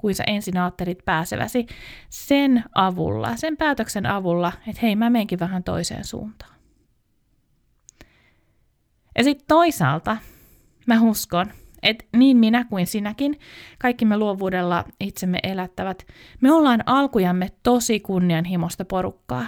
kuin 0.01 0.15
sä 0.15 0.25
ensin 0.27 0.57
ajattelit 0.57 1.05
pääseväsi, 1.05 1.67
sen 2.09 2.65
avulla, 2.75 3.37
sen 3.37 3.57
päätöksen 3.57 4.07
avulla, 4.07 4.53
että 4.69 4.81
hei, 4.83 4.97
mä 4.97 5.11
menenkin 5.11 5.41
vähän 5.41 5.65
toiseen 5.65 6.05
suuntaan. 6.05 6.55
Ja 9.19 9.25
sitten 9.25 9.47
toisaalta 9.49 10.17
mä 10.87 11.01
uskon, 11.03 11.53
että 11.83 12.05
niin 12.17 12.37
minä 12.37 12.65
kuin 12.65 12.87
sinäkin, 12.87 13.39
kaikki 13.79 14.05
me 14.05 14.17
luovuudella 14.17 14.85
itsemme 15.01 15.39
elättävät, 15.43 16.07
me 16.41 16.53
ollaan 16.53 16.83
alkujamme 16.87 17.49
tosi 17.63 18.01
kunnianhimosta 18.01 18.85
porukkaa. 18.85 19.47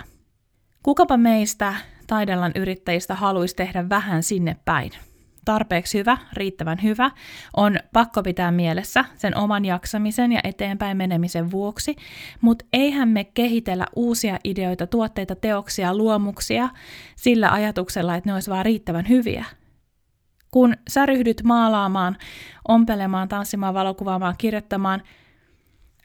Kukapa 0.83 1.17
meistä 1.17 1.75
taidellan 2.07 2.53
yrittäjistä 2.55 3.15
haluaisi 3.15 3.57
tehdä 3.57 3.89
vähän 3.89 4.23
sinne 4.23 4.57
päin? 4.65 4.91
Tarpeeksi 5.45 5.99
hyvä, 5.99 6.19
riittävän 6.33 6.83
hyvä, 6.83 7.11
on 7.57 7.77
pakko 7.93 8.23
pitää 8.23 8.51
mielessä 8.51 9.05
sen 9.17 9.37
oman 9.37 9.65
jaksamisen 9.65 10.33
ja 10.33 10.41
eteenpäin 10.45 10.97
menemisen 10.97 11.51
vuoksi, 11.51 11.97
mutta 12.41 12.65
eihän 12.73 13.09
me 13.09 13.25
kehitellä 13.25 13.87
uusia 13.97 14.39
ideoita, 14.45 14.87
tuotteita, 14.87 15.35
teoksia, 15.37 15.95
luomuksia 15.95 16.69
sillä 17.17 17.53
ajatuksella, 17.53 18.15
että 18.15 18.31
ne 18.31 18.35
olisi 18.35 18.51
vaan 18.51 18.65
riittävän 18.65 19.09
hyviä. 19.09 19.45
Kun 20.51 20.75
sä 20.89 21.07
ryhdyt 21.07 21.43
maalaamaan, 21.43 22.17
ompelemaan, 22.69 23.29
tanssimaan, 23.29 23.75
valokuvaamaan, 23.75 24.35
kirjoittamaan, 24.39 25.03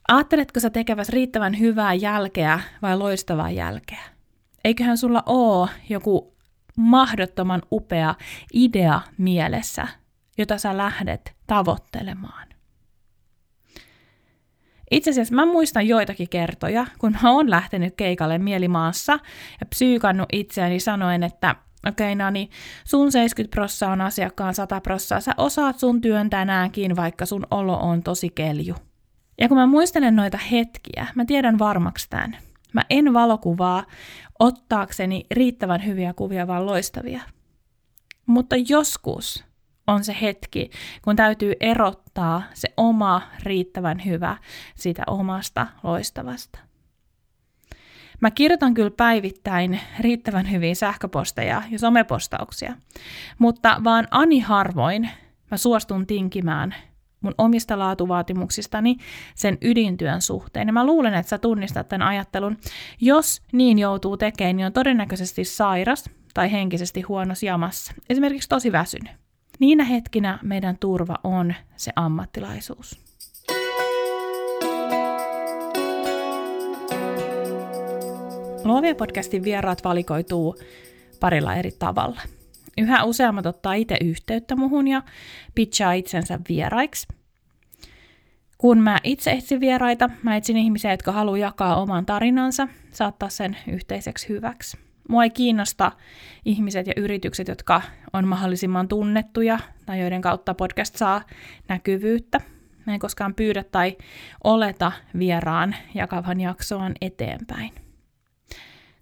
ajatteletko 0.08 0.60
sä 0.60 0.70
tekeväs 0.70 1.10
riittävän 1.10 1.60
hyvää 1.60 1.94
jälkeä 1.94 2.60
vai 2.82 2.98
loistavaa 2.98 3.52
jälkeä? 3.52 4.04
Eiköhän 4.64 4.98
sulla 4.98 5.24
oo 5.26 5.68
joku 5.90 6.37
mahdottoman 6.78 7.62
upea 7.72 8.16
idea 8.54 9.02
mielessä, 9.18 9.88
jota 10.38 10.58
sä 10.58 10.78
lähdet 10.78 11.36
tavoittelemaan. 11.48 12.48
Itse 14.92 15.10
asiassa 15.10 15.36
mä 15.36 15.46
muistan 15.46 15.88
joitakin 15.88 16.30
kertoja, 16.30 16.86
kun 16.98 17.18
mä 17.24 17.32
oon 17.32 17.50
lähtenyt 17.50 17.94
keikalle 17.98 18.38
mielimaassa 18.38 19.14
ja 19.60 19.66
psyykannut 19.70 20.30
itseäni 20.34 20.80
sanoen, 20.80 21.24
että 21.24 21.56
okei, 21.88 22.14
okay, 22.14 22.26
no 22.26 22.30
niin, 22.30 22.50
sun 22.86 23.12
70 23.12 23.56
prossaa 23.56 23.92
on 23.92 24.02
asiakkaan 24.02 24.54
100 24.54 24.82
prossaa, 24.82 25.20
sä 25.20 25.32
osaat 25.38 25.80
sun 25.80 26.02
työn 26.02 26.30
tänäänkin, 26.30 26.96
vaikka 26.96 27.26
sun 27.26 27.48
olo 27.52 27.78
on 27.78 28.04
tosi 28.04 28.30
kelju. 28.30 28.76
Ja 29.42 29.48
kun 29.48 29.58
mä 29.58 29.66
muistelen 29.66 30.16
noita 30.16 30.38
hetkiä, 30.38 31.08
mä 31.16 31.26
tiedän 31.26 31.60
varmaksi 31.60 32.10
tämän. 32.10 32.38
Mä 32.74 32.82
en 32.90 33.14
valokuvaa 33.14 33.84
ottaakseni 34.40 35.26
riittävän 35.32 35.86
hyviä 35.86 36.14
kuvia, 36.14 36.48
vaan 36.48 36.66
loistavia. 36.66 37.22
Mutta 38.26 38.56
joskus 38.70 39.44
on 39.88 40.04
se 40.04 40.18
hetki, 40.22 40.70
kun 41.02 41.16
täytyy 41.16 41.54
erottaa 41.60 42.44
se 42.54 42.74
oma 42.78 43.22
riittävän 43.44 44.06
hyvä 44.06 44.38
siitä 44.76 45.04
omasta 45.08 45.68
loistavasta. 45.84 46.60
Mä 48.22 48.32
kirjoitan 48.32 48.74
kyllä 48.74 48.92
päivittäin 48.98 49.80
riittävän 50.00 50.52
hyviä 50.52 50.76
sähköposteja 50.76 51.64
ja 51.72 51.80
somepostauksia, 51.80 52.74
mutta 53.40 53.82
vaan 53.84 54.08
ani 54.12 54.40
harvoin 54.40 55.10
mä 55.52 55.58
suostun 55.58 56.08
tinkimään 56.08 56.76
mun 57.28 57.36
omista 57.38 57.80
laatuvaatimuksistani 57.80 58.98
sen 59.36 59.58
ydintyön 59.62 60.22
suhteen. 60.22 60.68
Ja 60.68 60.74
mä 60.74 60.86
luulen, 60.86 61.14
että 61.14 61.30
sä 61.30 61.38
tunnistat 61.38 61.88
tämän 61.88 62.08
ajattelun. 62.08 62.58
Jos 63.02 63.42
niin 63.52 63.80
joutuu 63.80 64.18
tekemään, 64.18 64.56
niin 64.56 64.66
on 64.66 64.74
todennäköisesti 64.74 65.44
sairas 65.44 66.10
tai 66.34 66.52
henkisesti 66.52 67.02
huonossa 67.02 67.46
jamassa. 67.46 67.94
Esimerkiksi 68.10 68.50
tosi 68.50 68.72
väsynyt. 68.72 69.12
Niinä 69.60 69.84
hetkinä 69.84 70.40
meidän 70.44 70.78
turva 70.80 71.16
on 71.24 71.54
se 71.76 71.92
ammattilaisuus. 71.96 73.00
Luovia 78.64 78.96
podcastin 78.96 79.44
vieraat 79.44 79.84
valikoituu 79.84 80.56
parilla 81.20 81.56
eri 81.56 81.72
tavalla. 81.80 82.22
Yhä 82.78 83.04
useammat 83.04 83.46
ottaa 83.46 83.74
itse 83.74 83.98
yhteyttä 84.04 84.56
muhun 84.56 84.88
ja 84.88 85.02
pitchaa 85.56 85.94
itsensä 85.94 86.40
vieraiksi. 86.50 87.08
Kun 88.58 88.80
mä 88.80 88.98
itse 89.04 89.32
etsin 89.32 89.60
vieraita, 89.60 90.10
mä 90.24 90.36
etsin 90.36 90.58
ihmisiä, 90.58 90.92
jotka 90.92 91.12
haluaa 91.12 91.38
jakaa 91.38 91.82
oman 91.82 92.06
tarinansa, 92.06 92.68
saattaa 92.92 93.30
sen 93.30 93.58
yhteiseksi 93.68 94.30
hyväksi. 94.30 94.78
Mua 95.10 95.24
ei 95.24 95.30
kiinnosta 95.30 95.92
ihmiset 96.46 96.88
ja 96.88 96.94
yritykset, 96.98 97.48
jotka 97.48 97.82
on 98.14 98.28
mahdollisimman 98.28 98.88
tunnettuja 98.88 99.60
tai 99.86 100.02
joiden 100.02 100.22
kautta 100.22 100.54
podcast 100.54 100.96
saa 100.96 101.22
näkyvyyttä. 101.68 102.42
Mä 102.86 102.94
en 102.94 103.00
koskaan 103.00 103.34
pyydä 103.34 103.64
tai 103.64 103.98
oleta 104.44 104.92
vieraan 105.20 105.76
jakavan 105.94 106.42
jaksoaan 106.42 106.94
eteenpäin. 107.02 107.87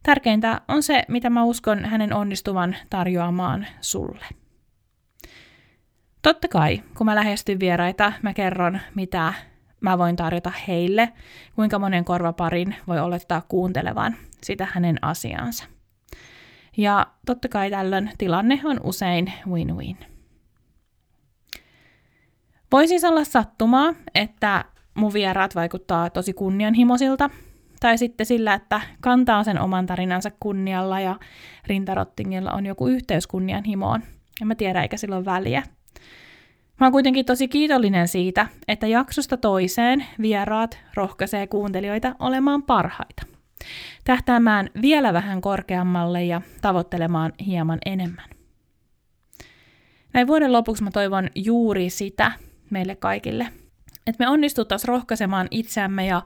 Tärkeintä 0.06 0.62
on 0.68 0.84
se, 0.84 1.04
mitä 1.08 1.30
mä 1.30 1.44
uskon 1.44 1.86
hänen 1.86 2.14
onnistuvan 2.14 2.76
tarjoamaan 2.90 3.68
sulle. 3.82 4.26
Totta 6.22 6.48
kai, 6.48 6.82
kun 6.98 7.06
mä 7.06 7.16
lähestyn 7.16 7.60
vieraita, 7.60 8.14
mä 8.22 8.34
kerron, 8.34 8.80
mitä 8.96 9.34
mä 9.82 9.98
voin 9.98 10.16
tarjota 10.16 10.52
heille, 10.68 11.14
kuinka 11.56 11.80
monen 11.80 12.06
korvaparin 12.06 12.76
voi 12.88 13.00
olettaa 13.00 13.42
kuuntelevan 13.48 14.16
sitä 14.42 14.68
hänen 14.72 14.98
asiaansa. 15.02 15.66
Ja 16.78 17.08
totta 17.26 17.48
kai 17.48 17.70
tällöin 17.70 18.12
tilanne 18.18 18.62
on 18.64 18.80
usein 18.84 19.34
win-win. 19.48 20.06
Voi 22.72 22.88
siis 22.88 23.04
olla 23.04 23.24
sattumaa, 23.24 23.94
että 24.16 24.66
mun 24.94 25.14
vieraat 25.14 25.56
vaikuttaa 25.56 26.10
tosi 26.10 26.34
kunnianhimoisilta, 26.34 27.30
tai 27.80 27.98
sitten 27.98 28.26
sillä, 28.26 28.54
että 28.54 28.82
kantaa 29.02 29.44
sen 29.44 29.62
oman 29.62 29.86
tarinansa 29.86 30.32
kunnialla 30.40 31.00
ja 31.00 31.16
rintarottingilla 31.68 32.52
on 32.52 32.66
joku 32.66 32.88
yhteys 32.88 33.28
kunnianhimoon. 33.28 34.02
En 34.42 34.48
mä 34.48 34.56
tiedä, 34.56 34.82
eikä 34.82 34.98
silloin 34.98 35.26
väliä. 35.26 35.64
Mä 36.80 36.86
oon 36.86 36.92
kuitenkin 36.92 37.26
tosi 37.26 37.48
kiitollinen 37.48 38.08
siitä, 38.08 38.48
että 38.68 38.88
jaksosta 38.88 39.38
toiseen 39.38 40.06
vieraat 40.22 40.80
rohkaisee 40.94 41.48
kuuntelijoita 41.48 42.16
olemaan 42.20 42.64
parhaita. 42.64 43.24
Tähtäämään 44.04 44.70
vielä 44.82 45.14
vähän 45.14 45.42
korkeammalle 45.42 46.24
ja 46.24 46.42
tavoittelemaan 46.62 47.34
hieman 47.46 47.80
enemmän. 47.86 48.30
Näin 50.14 50.28
vuoden 50.28 50.52
lopuksi 50.52 50.84
mä 50.84 50.92
toivon 50.92 51.30
juuri 51.36 51.90
sitä 51.90 52.32
meille 52.70 52.96
kaikille, 52.96 53.48
että 54.08 54.24
me 54.26 54.30
onnistuttaisiin 54.30 54.88
rohkaisemaan 54.88 55.48
itseämme 55.52 56.06
ja 56.06 56.22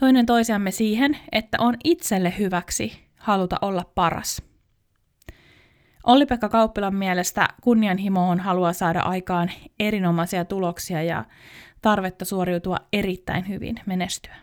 toinen 0.00 0.26
toisiamme 0.26 0.70
siihen, 0.70 1.18
että 1.32 1.56
on 1.60 1.76
itselle 1.84 2.34
hyväksi 2.38 3.08
haluta 3.16 3.56
olla 3.62 3.84
paras. 3.94 4.42
Olli-Pekka 6.06 6.48
Kauppilan 6.48 6.94
mielestä 6.94 7.48
kunnianhimoon 7.62 8.40
haluaa 8.40 8.72
saada 8.72 9.00
aikaan 9.00 9.50
erinomaisia 9.80 10.44
tuloksia 10.44 11.02
ja 11.02 11.24
tarvetta 11.82 12.24
suoriutua 12.24 12.76
erittäin 12.92 13.48
hyvin 13.48 13.80
menestyä. 13.86 14.36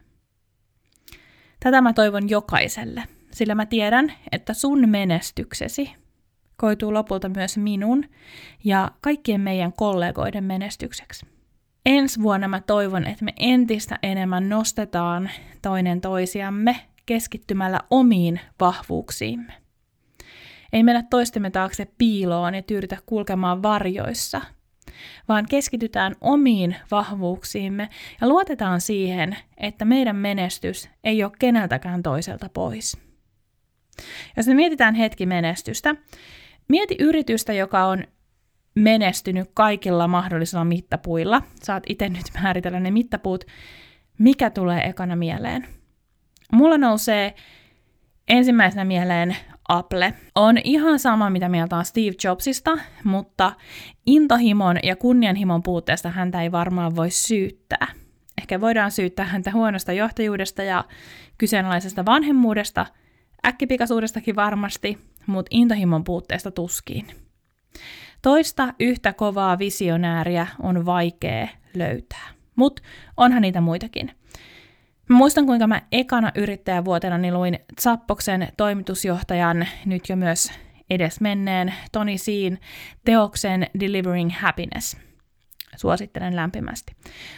Tätä 1.59 1.81
mä 1.81 1.93
toivon 1.93 2.29
jokaiselle, 2.29 3.03
sillä 3.31 3.55
mä 3.55 3.65
tiedän, 3.65 4.13
että 4.31 4.53
sun 4.53 4.89
menestyksesi 4.89 5.95
koituu 6.57 6.93
lopulta 6.93 7.29
myös 7.29 7.57
minun 7.57 8.05
ja 8.63 8.91
kaikkien 9.01 9.41
meidän 9.41 9.73
kollegoiden 9.73 10.43
menestykseksi. 10.43 11.34
Ensi 11.85 12.21
vuonna 12.21 12.47
mä 12.47 12.61
toivon, 12.61 13.07
että 13.07 13.25
me 13.25 13.33
entistä 13.39 13.99
enemmän 14.03 14.49
nostetaan 14.49 15.29
toinen 15.61 16.01
toisiamme 16.01 16.75
keskittymällä 17.05 17.79
omiin 17.89 18.39
vahvuuksiimme. 18.59 19.53
Ei 20.73 20.83
mennä 20.83 21.03
toistemme 21.09 21.49
taakse 21.49 21.87
piiloon 21.97 22.55
ja 22.55 22.61
tyyritä 22.61 22.97
kulkemaan 23.05 23.63
varjoissa, 23.63 24.41
vaan 25.27 25.45
keskitytään 25.49 26.15
omiin 26.21 26.75
vahvuuksiimme 26.91 27.89
ja 28.21 28.27
luotetaan 28.27 28.81
siihen, 28.81 29.37
että 29.57 29.85
meidän 29.85 30.15
menestys 30.15 30.89
ei 31.03 31.23
ole 31.23 31.31
keneltäkään 31.39 32.03
toiselta 32.03 32.49
pois. 32.49 32.97
Jos 34.37 34.47
me 34.47 34.53
mietitään 34.53 34.95
hetki 34.95 35.25
menestystä, 35.25 35.95
mieti 36.67 36.95
yritystä, 36.99 37.53
joka 37.53 37.85
on 37.85 38.03
menestynyt 38.75 39.49
kaikilla 39.53 40.07
mahdollisilla 40.07 40.65
mittapuilla. 40.65 41.41
Saat 41.63 41.83
itse 41.89 42.09
nyt 42.09 42.25
määritellä 42.43 42.79
ne 42.79 42.91
mittapuut. 42.91 43.43
Mikä 44.17 44.49
tulee 44.49 44.81
ekana 44.81 45.15
mieleen? 45.15 45.67
Mulla 46.51 46.77
nousee 46.77 47.35
ensimmäisenä 48.27 48.85
mieleen 48.85 49.35
Apple. 49.67 50.13
On 50.35 50.57
ihan 50.63 50.99
sama, 50.99 51.29
mitä 51.29 51.49
mieltä 51.49 51.77
on 51.77 51.85
Steve 51.85 52.15
Jobsista, 52.23 52.77
mutta 53.03 53.51
intohimon 54.05 54.77
ja 54.83 54.95
kunnianhimon 54.95 55.63
puutteesta 55.63 56.09
häntä 56.09 56.41
ei 56.41 56.51
varmaan 56.51 56.95
voi 56.95 57.11
syyttää. 57.11 57.87
Ehkä 58.37 58.61
voidaan 58.61 58.91
syyttää 58.91 59.25
häntä 59.25 59.51
huonosta 59.51 59.93
johtajuudesta 59.93 60.63
ja 60.63 60.83
kyseenalaisesta 61.37 62.05
vanhemmuudesta, 62.05 62.85
äkkipikaisuudestakin 63.47 64.35
varmasti, 64.35 64.97
mutta 65.27 65.49
intohimon 65.51 66.03
puutteesta 66.03 66.51
tuskiin. 66.51 67.07
Toista 68.25 68.73
yhtä 68.79 69.13
kovaa 69.13 69.59
visionääriä 69.59 70.47
on 70.59 70.85
vaikea 70.85 71.47
löytää, 71.75 72.27
mutta 72.55 72.81
onhan 73.17 73.41
niitä 73.41 73.61
muitakin. 73.61 74.11
Mä 75.09 75.17
muistan, 75.17 75.45
kuinka 75.45 75.67
mä 75.67 75.81
ekana 75.91 76.31
yrittäjävuotena 76.35 77.17
niin 77.17 77.33
luin 77.33 77.59
Zappoksen 77.81 78.47
toimitusjohtajan, 78.57 79.67
nyt 79.85 80.09
jo 80.09 80.15
myös 80.15 80.51
edesmenneen 80.89 81.73
Toni 81.91 82.17
Siin 82.17 82.59
teoksen 83.05 83.67
Delivering 83.79 84.31
Happiness. 84.31 84.97
Suosittelen 85.75 86.35
lämpimästi. 86.35 86.95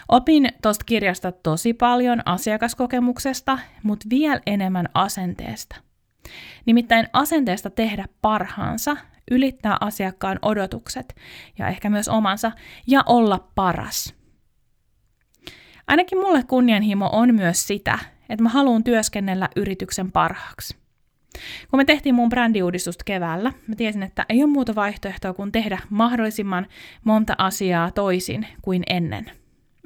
Opin 0.10 0.50
tuosta 0.62 0.86
kirjasta 0.86 1.32
tosi 1.32 1.74
paljon 1.74 2.22
asiakaskokemuksesta, 2.26 3.60
mutta 3.84 4.06
vielä 4.10 4.42
enemmän 4.46 4.90
asenteesta. 4.94 5.76
Nimittäin 6.66 7.08
asenteesta 7.14 7.70
tehdä 7.70 8.06
parhaansa, 8.22 8.98
ylittää 9.32 9.78
asiakkaan 9.82 10.40
odotukset 10.42 11.16
ja 11.58 11.68
ehkä 11.68 11.90
myös 11.90 12.08
omansa 12.08 12.52
ja 12.88 13.04
olla 13.06 13.48
paras. 13.56 14.16
Ainakin 15.88 16.18
mulle 16.18 16.44
kunnianhimo 16.44 17.10
on 17.14 17.36
myös 17.36 17.68
sitä, 17.68 18.00
että 18.30 18.44
mä 18.44 18.50
haluan 18.50 18.84
työskennellä 18.84 19.50
yrityksen 19.56 20.12
parhaaksi. 20.12 20.78
Kun 21.70 21.80
me 21.80 21.86
tehtiin 21.86 22.16
mun 22.16 22.30
brändiuudistusta 22.30 23.04
keväällä, 23.04 23.54
mä 23.68 23.76
tiesin, 23.76 24.04
että 24.04 24.26
ei 24.30 24.44
ole 24.44 24.52
muuta 24.52 24.76
vaihtoehtoa 24.76 25.34
kuin 25.34 25.52
tehdä 25.52 25.80
mahdollisimman 25.90 26.68
monta 27.04 27.36
asiaa 27.38 27.92
toisin 27.92 28.48
kuin 28.62 28.84
ennen. 28.90 29.26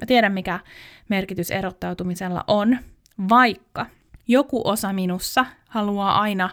Mä 0.00 0.06
tiedän, 0.06 0.32
mikä 0.32 0.60
merkitys 1.08 1.50
erottautumisella 1.50 2.44
on, 2.46 2.78
vaikka 3.28 3.86
joku 4.28 4.62
osa 4.64 4.92
minussa 4.92 5.46
haluaa 5.68 6.20
aina 6.20 6.50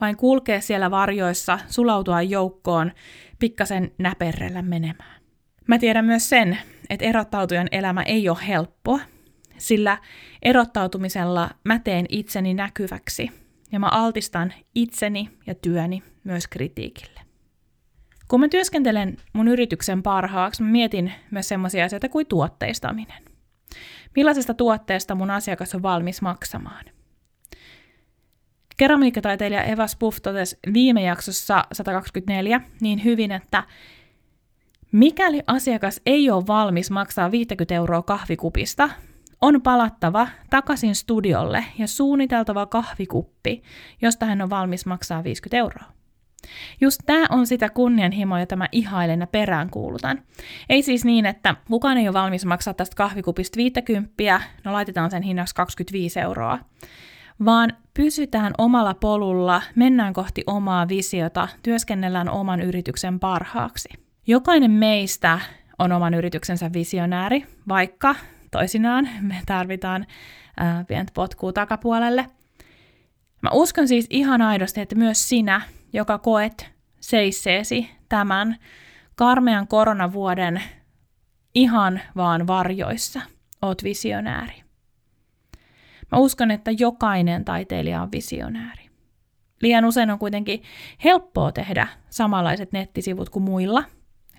vain 0.00 0.16
kulkea 0.16 0.60
siellä 0.60 0.90
varjoissa, 0.90 1.58
sulautua 1.68 2.22
joukkoon, 2.22 2.92
pikkasen 3.38 3.92
näperrellä 3.98 4.62
menemään. 4.62 5.22
Mä 5.66 5.78
tiedän 5.78 6.04
myös 6.04 6.28
sen, 6.28 6.58
että 6.90 7.04
erottautujan 7.04 7.68
elämä 7.72 8.02
ei 8.02 8.28
ole 8.28 8.38
helppoa, 8.48 9.00
sillä 9.58 9.98
erottautumisella 10.42 11.50
mä 11.64 11.78
teen 11.78 12.06
itseni 12.08 12.54
näkyväksi 12.54 13.30
ja 13.72 13.80
mä 13.80 13.88
altistan 13.88 14.52
itseni 14.74 15.30
ja 15.46 15.54
työni 15.54 16.02
myös 16.24 16.48
kritiikille. 16.48 17.20
Kun 18.28 18.40
mä 18.40 18.48
työskentelen 18.48 19.16
mun 19.32 19.48
yrityksen 19.48 20.02
parhaaksi, 20.02 20.62
mä 20.62 20.70
mietin 20.70 21.12
myös 21.30 21.48
sellaisia 21.48 21.84
asioita 21.84 22.08
kuin 22.08 22.26
tuotteistaminen. 22.26 23.22
Millaisesta 24.16 24.54
tuotteesta 24.54 25.14
mun 25.14 25.30
asiakas 25.30 25.74
on 25.74 25.82
valmis 25.82 26.22
maksamaan? 26.22 26.84
Keramiikkataiteilija 28.82 29.62
Eva 29.62 29.86
Spuff 29.86 30.18
totesi 30.22 30.58
viime 30.74 31.02
jaksossa 31.02 31.64
124 31.72 32.60
niin 32.80 33.04
hyvin, 33.04 33.32
että 33.32 33.62
mikäli 34.92 35.42
asiakas 35.46 36.00
ei 36.06 36.30
ole 36.30 36.46
valmis 36.46 36.90
maksaa 36.90 37.30
50 37.30 37.74
euroa 37.74 38.02
kahvikupista, 38.02 38.90
on 39.40 39.62
palattava 39.62 40.28
takaisin 40.50 40.94
studiolle 40.94 41.64
ja 41.78 41.86
suunniteltava 41.86 42.66
kahvikuppi, 42.66 43.62
josta 44.00 44.26
hän 44.26 44.42
on 44.42 44.50
valmis 44.50 44.86
maksaa 44.86 45.24
50 45.24 45.56
euroa. 45.56 45.84
Just 46.80 47.00
tämä 47.06 47.26
on 47.30 47.46
sitä 47.46 47.68
kunnianhimoa, 47.68 48.40
jota 48.40 48.56
mä 48.56 48.68
ihailen 48.72 49.20
ja 49.20 49.26
peräänkuulutan. 49.26 50.22
Ei 50.68 50.82
siis 50.82 51.04
niin, 51.04 51.26
että 51.26 51.56
kukaan 51.68 51.98
ei 51.98 52.08
ole 52.08 52.14
valmis 52.14 52.44
maksaa 52.44 52.74
tästä 52.74 52.96
kahvikupista 52.96 53.56
50, 53.56 54.40
no 54.64 54.72
laitetaan 54.72 55.10
sen 55.10 55.22
hinnaksi 55.22 55.54
25 55.54 56.20
euroa, 56.20 56.58
vaan 57.44 57.72
pysytään 57.94 58.54
omalla 58.58 58.94
polulla, 58.94 59.62
mennään 59.74 60.12
kohti 60.12 60.42
omaa 60.46 60.88
visiota, 60.88 61.48
työskennellään 61.62 62.30
oman 62.30 62.60
yrityksen 62.60 63.20
parhaaksi. 63.20 63.88
Jokainen 64.26 64.70
meistä 64.70 65.40
on 65.78 65.92
oman 65.92 66.14
yrityksensä 66.14 66.70
visionääri, 66.72 67.46
vaikka 67.68 68.14
toisinaan 68.50 69.08
me 69.20 69.42
tarvitaan 69.46 70.06
äh, 70.60 70.86
pientä 70.86 71.12
potkua 71.14 71.52
takapuolelle. 71.52 72.26
Mä 73.42 73.50
uskon 73.52 73.88
siis 73.88 74.06
ihan 74.10 74.42
aidosti, 74.42 74.80
että 74.80 74.94
myös 74.94 75.28
sinä, 75.28 75.60
joka 75.92 76.18
koet 76.18 76.70
seisseesi 77.00 77.90
tämän 78.08 78.56
karmean 79.14 79.68
koronavuoden 79.68 80.62
ihan 81.54 82.00
vaan 82.16 82.46
varjoissa, 82.46 83.20
oot 83.62 83.84
visionääri. 83.84 84.62
Mä 86.12 86.18
uskon, 86.18 86.50
että 86.50 86.70
jokainen 86.70 87.44
taiteilija 87.44 88.02
on 88.02 88.12
visionääri. 88.12 88.90
Liian 89.62 89.84
usein 89.84 90.10
on 90.10 90.18
kuitenkin 90.18 90.62
helppoa 91.04 91.52
tehdä 91.52 91.88
samanlaiset 92.10 92.72
nettisivut 92.72 93.28
kuin 93.28 93.42
muilla. 93.42 93.84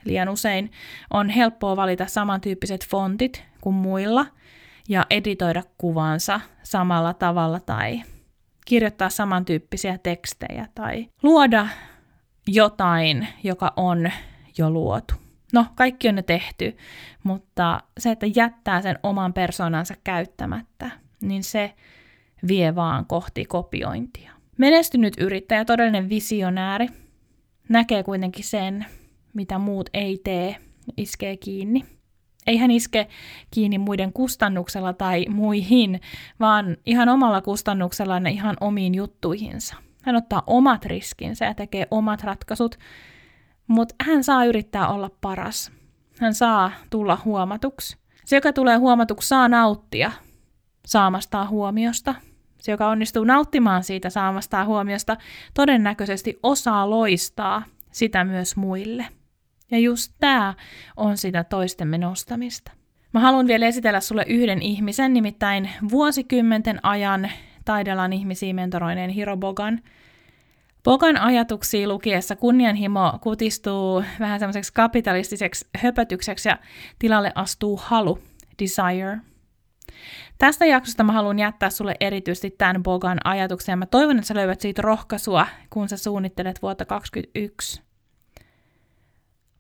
Liian 0.06 0.30
usein 0.30 0.72
on 1.14 1.30
helppoa 1.30 1.76
valita 1.76 2.06
samantyyppiset 2.06 2.88
fontit 2.88 3.44
kuin 3.62 3.76
muilla 3.76 4.26
ja 4.90 5.06
editoida 5.10 5.64
kuvansa 5.78 6.40
samalla 6.64 7.14
tavalla 7.14 7.60
tai 7.60 8.02
kirjoittaa 8.66 9.10
samantyyppisiä 9.10 9.98
tekstejä 9.98 10.68
tai 10.76 11.08
luoda 11.24 11.68
jotain, 12.48 13.28
joka 13.44 13.74
on 13.76 14.12
jo 14.58 14.70
luotu. 14.70 15.14
No, 15.54 15.66
kaikki 15.76 16.10
on 16.10 16.18
jo 16.18 16.24
tehty, 16.24 16.78
mutta 17.24 17.82
se, 18.00 18.12
että 18.12 18.26
jättää 18.36 18.82
sen 18.82 19.00
oman 19.04 19.34
persoonansa 19.34 19.94
käyttämättä, 20.04 21.03
niin 21.28 21.44
se 21.44 21.74
vie 22.48 22.76
vaan 22.76 23.06
kohti 23.06 23.46
kopiointia. 23.46 24.32
Menestynyt 24.58 25.14
yrittäjä, 25.18 25.66
todellinen 25.66 26.10
visionääri, 26.10 26.88
näkee 27.70 28.04
kuitenkin 28.04 28.44
sen, 28.46 28.86
mitä 29.34 29.58
muut 29.58 29.90
ei 29.94 30.22
tee, 30.24 30.56
iskee 30.98 31.38
kiinni. 31.38 31.86
Ei 32.48 32.58
hän 32.58 32.72
iske 32.72 33.08
kiinni 33.52 33.78
muiden 33.78 34.14
kustannuksella 34.14 34.94
tai 34.94 35.26
muihin, 35.30 36.02
vaan 36.40 36.78
ihan 36.86 37.10
omalla 37.10 37.42
kustannuksellaan 37.42 38.26
ja 38.26 38.32
ihan 38.32 38.58
omiin 38.62 38.96
juttuihinsa. 38.96 39.76
Hän 40.04 40.16
ottaa 40.16 40.44
omat 40.48 40.86
riskinsä 40.86 41.46
ja 41.46 41.54
tekee 41.54 41.88
omat 41.92 42.24
ratkaisut, 42.24 42.80
mutta 43.68 43.96
hän 44.06 44.24
saa 44.24 44.46
yrittää 44.46 44.88
olla 44.88 45.10
paras. 45.22 45.72
Hän 46.20 46.34
saa 46.34 46.72
tulla 46.90 47.18
huomatuksi. 47.26 47.98
Se, 48.26 48.36
joka 48.36 48.54
tulee 48.54 48.78
huomatuksi, 48.78 49.28
saa 49.28 49.48
nauttia 49.48 50.12
saamastaan 50.86 51.50
huomiosta. 51.50 52.16
Se, 52.62 52.72
joka 52.72 52.90
onnistuu 52.90 53.24
nauttimaan 53.24 53.84
siitä 53.84 54.10
saamastaan 54.10 54.68
huomiosta, 54.68 55.18
todennäköisesti 55.54 56.40
osaa 56.44 56.90
loistaa 56.90 57.64
sitä 57.92 58.24
myös 58.24 58.56
muille. 58.56 59.06
Ja 59.72 59.80
just 59.80 60.14
tämä 60.20 60.54
on 60.98 61.18
sitä 61.18 61.44
toistemme 61.44 61.98
nostamista. 61.98 62.72
Mä 63.14 63.20
haluan 63.20 63.48
vielä 63.48 63.68
esitellä 63.68 64.00
sulle 64.00 64.26
yhden 64.28 64.62
ihmisen, 64.62 65.14
nimittäin 65.14 65.70
vuosikymmenten 65.90 66.80
ajan 66.86 67.32
taidelan 67.66 68.14
ihmisiä 68.14 68.54
mentoroineen 68.54 69.10
Hiro 69.10 69.38
Bogan. 69.38 69.82
Bogan 70.84 71.18
ajatuksia 71.18 71.88
lukiessa 71.88 72.36
kunnianhimo 72.36 73.20
kutistuu 73.22 74.04
vähän 74.20 74.40
semmoiseksi 74.40 74.74
kapitalistiseksi 74.74 75.68
höpötykseksi 75.78 76.50
ja 76.50 76.58
tilalle 77.00 77.32
astuu 77.36 77.80
halu, 77.84 78.20
desire. 78.60 79.18
Tästä 80.38 80.66
jaksosta 80.66 81.04
mä 81.04 81.12
haluan 81.12 81.40
jättää 81.40 81.70
sulle 81.70 81.96
erityisesti 82.00 82.56
tämän 82.58 82.84
Bogan 82.84 83.18
ajatuksen 83.24 83.74
ja 83.74 83.78
mä 83.78 83.86
toivon, 83.86 84.18
että 84.18 84.28
sä 84.28 84.36
löydät 84.36 84.62
siitä 84.62 84.82
rohkaisua, 84.82 85.48
kun 85.70 85.90
sä 85.90 85.98
suunnittelet 85.98 86.62
vuotta 86.62 86.86
2021. 86.86 87.82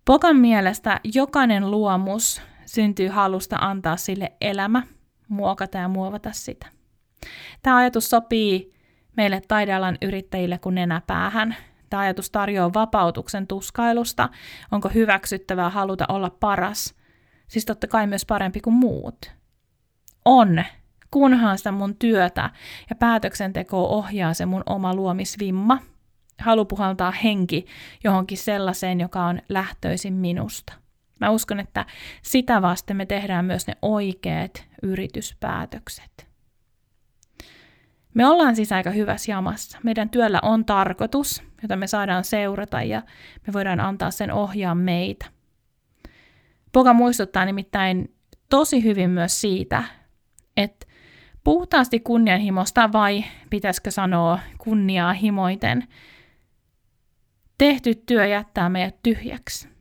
Bogan 0.05 0.35
mielestä 0.35 0.99
jokainen 1.03 1.71
luomus 1.71 2.41
syntyy 2.65 3.07
halusta 3.07 3.55
antaa 3.55 3.97
sille 3.97 4.31
elämä, 4.41 4.83
muokata 5.27 5.77
ja 5.77 5.87
muovata 5.87 6.31
sitä. 6.31 6.67
Tämä 7.63 7.77
ajatus 7.77 8.09
sopii 8.09 8.73
meille 9.17 9.41
taidealan 9.47 9.97
yrittäjille 10.01 10.57
kuin 10.57 10.75
nenäpäähän. 10.75 11.55
Tämä 11.89 12.01
ajatus 12.01 12.29
tarjoaa 12.29 12.73
vapautuksen 12.73 13.47
tuskailusta, 13.47 14.29
onko 14.71 14.89
hyväksyttävää 14.89 15.69
haluta 15.69 16.05
olla 16.09 16.29
paras, 16.29 16.95
siis 17.47 17.65
totta 17.65 17.87
kai 17.87 18.07
myös 18.07 18.25
parempi 18.25 18.59
kuin 18.61 18.73
muut. 18.73 19.42
On, 20.25 20.63
kunhan 21.11 21.57
sitä 21.57 21.71
mun 21.71 21.95
työtä 21.95 22.49
ja 22.89 22.95
päätöksentekoa 22.95 23.87
ohjaa 23.87 24.33
se 24.33 24.45
mun 24.45 24.63
oma 24.65 24.95
luomisvimma. 24.95 25.79
Halu 26.41 26.65
puhaltaa 26.65 27.11
henki 27.11 27.65
johonkin 28.03 28.37
sellaiseen, 28.37 28.99
joka 28.99 29.25
on 29.25 29.41
lähtöisin 29.49 30.13
minusta. 30.13 30.73
Mä 31.19 31.29
uskon, 31.29 31.59
että 31.59 31.85
sitä 32.21 32.61
vasten 32.61 32.97
me 32.97 33.05
tehdään 33.05 33.45
myös 33.45 33.67
ne 33.67 33.73
oikeat 33.81 34.65
yrityspäätökset. 34.83 36.27
Me 38.13 38.27
ollaan 38.27 38.55
siis 38.55 38.71
aika 38.71 38.89
hyvässä 38.89 39.31
jamassa. 39.31 39.77
Meidän 39.83 40.09
työllä 40.09 40.39
on 40.41 40.65
tarkoitus, 40.65 41.43
jota 41.61 41.75
me 41.75 41.87
saadaan 41.87 42.23
seurata 42.23 42.81
ja 42.81 43.01
me 43.47 43.53
voidaan 43.53 43.79
antaa 43.79 44.11
sen 44.11 44.31
ohjaa 44.31 44.75
meitä. 44.75 45.25
Poka 46.71 46.93
muistuttaa 46.93 47.45
nimittäin 47.45 48.15
tosi 48.49 48.83
hyvin 48.83 49.09
myös 49.09 49.41
siitä, 49.41 49.83
että 50.57 50.85
puhtaasti 51.43 51.99
kunnianhimosta 51.99 52.91
vai 52.91 53.23
pitäisikö 53.49 53.91
sanoa 53.91 54.39
kunniaa 54.57 55.13
himoiten, 55.13 55.87
tehty 57.57 57.95
työ 57.95 58.25
jättää 58.25 58.69
meidät 58.69 58.95
tyhjäksi 59.03 59.73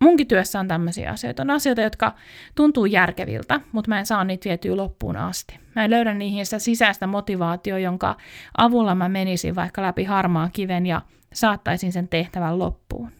munkin 0.00 0.26
työssä 0.26 0.60
on 0.60 0.68
tämmöisiä 0.68 1.10
asioita. 1.10 1.42
On 1.42 1.50
asioita, 1.50 1.82
jotka 1.82 2.14
tuntuu 2.54 2.86
järkeviltä, 2.86 3.60
mutta 3.72 3.88
mä 3.88 3.98
en 3.98 4.06
saa 4.06 4.24
niitä 4.24 4.48
vietyä 4.48 4.76
loppuun 4.76 5.16
asti. 5.16 5.58
Mä 5.76 5.84
en 5.84 5.90
löydä 5.90 6.14
niihin 6.14 6.46
sitä 6.46 6.58
sisäistä 6.58 7.06
motivaatio, 7.06 7.78
jonka 7.78 8.16
avulla 8.58 8.94
mä 8.94 9.08
menisin 9.08 9.54
vaikka 9.54 9.82
läpi 9.82 10.04
harmaan 10.04 10.50
kiven 10.52 10.86
ja 10.86 11.02
saattaisin 11.32 11.92
sen 11.92 12.08
tehtävän 12.08 12.58
loppuun. 12.58 13.10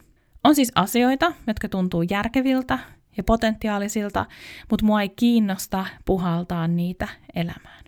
On 0.45 0.55
siis 0.55 0.73
asioita, 0.75 1.33
jotka 1.47 1.69
tuntuu 1.69 2.03
järkeviltä 2.03 2.79
ja 3.17 3.25
potentiaalisilta, 3.25 4.27
mutta 4.71 4.87
mua 4.87 5.03
ei 5.03 5.09
kiinnosta 5.09 5.87
puhaltaa 6.05 6.69
niitä 6.69 7.09
elämään. 7.35 7.85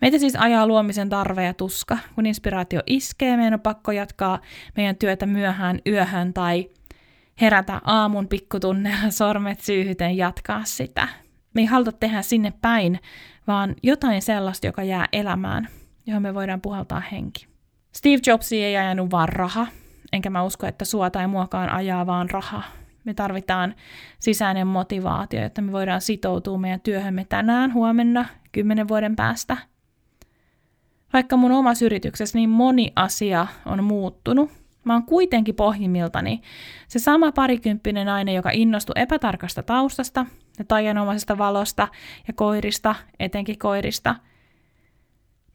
Meitä 0.00 0.18
siis 0.18 0.36
ajaa 0.36 0.66
luomisen 0.66 1.08
tarve 1.08 1.44
ja 1.44 1.54
tuska. 1.54 1.98
Kun 2.14 2.26
inspiraatio 2.26 2.80
iskee, 2.86 3.36
meidän 3.36 3.54
on 3.54 3.60
pakko 3.60 3.92
jatkaa 3.92 4.40
meidän 4.76 4.96
työtä 4.96 5.26
myöhään 5.26 5.78
yöhön 5.86 6.34
tai 6.34 6.70
herätä 7.40 7.80
aamun 7.84 8.28
pikkutunneilla 8.28 9.10
sormet 9.20 9.60
syyhyten 9.60 10.16
jatkaa 10.16 10.64
sitä. 10.64 11.08
Me 11.54 11.60
ei 11.60 11.66
haluta 11.66 11.92
tehdä 11.92 12.22
sinne 12.22 12.52
päin, 12.62 13.00
vaan 13.46 13.74
jotain 13.82 14.22
sellaista, 14.22 14.66
joka 14.66 14.82
jää 14.82 15.08
elämään, 15.12 15.68
johon 16.06 16.22
me 16.22 16.34
voidaan 16.34 16.60
puhaltaa 16.60 17.00
henki. 17.00 17.46
Steve 17.96 18.20
Jobs 18.26 18.52
ei 18.52 18.76
ajanut 18.76 19.10
vaan 19.10 19.28
raha, 19.28 19.66
enkä 20.12 20.30
mä 20.30 20.42
usko, 20.42 20.66
että 20.66 20.84
sua 20.84 21.10
tai 21.10 21.26
muakaan 21.26 21.68
ajaa 21.68 22.06
vaan 22.06 22.30
raha. 22.30 22.62
Me 23.06 23.14
tarvitaan 23.14 23.74
sisäinen 24.18 24.66
motivaatio, 24.66 25.42
jotta 25.42 25.62
me 25.62 25.72
voidaan 25.72 26.00
sitoutua 26.00 26.58
meidän 26.58 26.80
työhömme 26.80 27.24
tänään, 27.24 27.74
huomenna, 27.74 28.24
kymmenen 28.52 28.88
vuoden 28.88 29.16
päästä. 29.16 29.56
Vaikka 31.12 31.36
mun 31.36 31.52
omassa 31.52 31.84
yrityksessä 31.84 32.38
niin 32.38 32.50
moni 32.50 32.92
asia 32.96 33.46
on 33.66 33.84
muuttunut, 33.84 34.50
Mä 34.86 34.92
oon 34.92 35.02
kuitenkin 35.02 35.54
pohjimmiltani 35.54 36.40
se 36.88 36.98
sama 36.98 37.32
parikymppinen 37.32 38.06
nainen, 38.06 38.34
joka 38.34 38.50
innostui 38.50 38.92
epätarkasta 38.96 39.62
taustasta 39.62 40.26
ja 40.58 40.64
taianomaisesta 40.64 41.38
valosta 41.38 41.88
ja 42.28 42.34
koirista, 42.34 42.94
etenkin 43.20 43.58
koirista. 43.58 44.14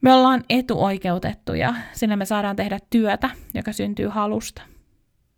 Me 0.00 0.12
ollaan 0.14 0.44
etuoikeutettuja, 0.50 1.74
sillä 1.92 2.16
me 2.16 2.24
saadaan 2.24 2.56
tehdä 2.56 2.78
työtä, 2.90 3.30
joka 3.54 3.72
syntyy 3.72 4.08
halusta. 4.08 4.62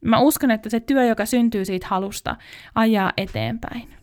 Mä 0.05 0.19
uskon, 0.19 0.51
että 0.51 0.71
se 0.71 0.81
työ, 0.81 1.05
joka 1.05 1.27
syntyy 1.27 1.64
siitä 1.64 1.87
halusta, 1.90 2.37
ajaa 2.75 3.12
eteenpäin. 3.17 3.95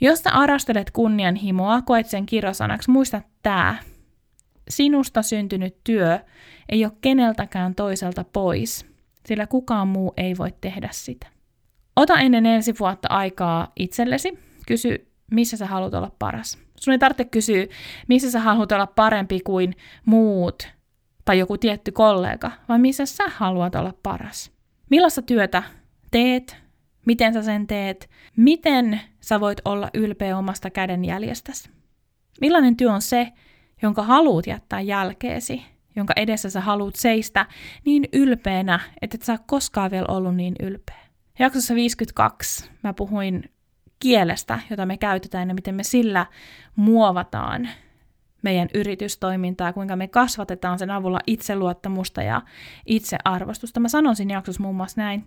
Jos 0.00 0.18
sä 0.18 0.30
arastelet 0.30 0.90
kunnianhimoa, 0.90 1.82
koet 1.82 2.06
sen 2.06 2.26
kirosanaksi, 2.26 2.90
muista 2.90 3.22
tää. 3.42 3.78
Sinusta 4.68 5.22
syntynyt 5.22 5.76
työ 5.84 6.18
ei 6.68 6.84
ole 6.84 6.92
keneltäkään 7.00 7.74
toiselta 7.74 8.24
pois, 8.24 8.86
sillä 9.26 9.46
kukaan 9.46 9.88
muu 9.88 10.12
ei 10.16 10.38
voi 10.38 10.54
tehdä 10.60 10.88
sitä. 10.92 11.26
Ota 11.96 12.18
ennen 12.18 12.46
ensi 12.46 12.74
vuotta 12.80 13.08
aikaa 13.10 13.72
itsellesi, 13.76 14.38
kysy, 14.66 15.08
missä 15.30 15.56
sä 15.56 15.66
haluat 15.66 15.94
olla 15.94 16.12
paras. 16.18 16.58
Sun 16.80 16.92
ei 16.92 16.98
tarvitse 16.98 17.24
kysyä, 17.24 17.66
missä 18.08 18.30
sä 18.30 18.40
haluat 18.40 18.72
olla 18.72 18.86
parempi 18.86 19.40
kuin 19.40 19.76
muut 20.04 20.68
tai 21.24 21.38
joku 21.38 21.58
tietty 21.58 21.92
kollega, 21.92 22.50
vaan 22.68 22.80
missä 22.80 23.06
sä 23.06 23.24
haluat 23.28 23.74
olla 23.74 23.94
paras. 24.02 24.52
Millaista 24.90 25.22
työtä 25.22 25.62
teet, 26.10 26.56
miten 27.06 27.34
sä 27.34 27.42
sen 27.42 27.66
teet, 27.66 28.10
miten 28.36 29.00
sä 29.20 29.40
voit 29.40 29.60
olla 29.64 29.90
ylpeä 29.94 30.38
omasta 30.38 30.70
kädenjäljestäsi. 30.70 31.70
Millainen 32.40 32.76
työ 32.76 32.92
on 32.92 33.02
se, 33.02 33.32
jonka 33.82 34.02
haluat 34.02 34.46
jättää 34.46 34.80
jälkeesi 34.80 35.74
jonka 35.96 36.12
edessä 36.16 36.50
sä 36.50 36.60
haluat 36.60 36.96
seistä 36.96 37.46
niin 37.84 38.08
ylpeänä, 38.12 38.80
että 39.02 39.14
et 39.14 39.22
sä 39.22 39.38
koskaan 39.46 39.90
vielä 39.90 40.06
ollut 40.08 40.36
niin 40.36 40.54
ylpeä. 40.60 41.04
Jaksossa 41.38 41.74
52 41.74 42.70
mä 42.82 42.92
puhuin 42.92 43.50
kielestä, 43.98 44.58
jota 44.70 44.86
me 44.86 44.96
käytetään 44.96 45.48
ja 45.48 45.54
miten 45.54 45.74
me 45.74 45.82
sillä 45.82 46.26
muovataan 46.76 47.68
meidän 48.44 48.68
yritystoimintaa, 48.74 49.72
kuinka 49.72 49.96
me 49.96 50.08
kasvatetaan 50.08 50.78
sen 50.78 50.90
avulla 50.90 51.20
itseluottamusta 51.26 52.22
ja 52.22 52.42
itsearvostusta. 52.86 53.80
Mä 53.80 53.88
sanon 53.88 54.16
siinä 54.16 54.34
jaksossa 54.34 54.62
muun 54.62 54.76
muassa 54.76 55.00
näin. 55.00 55.26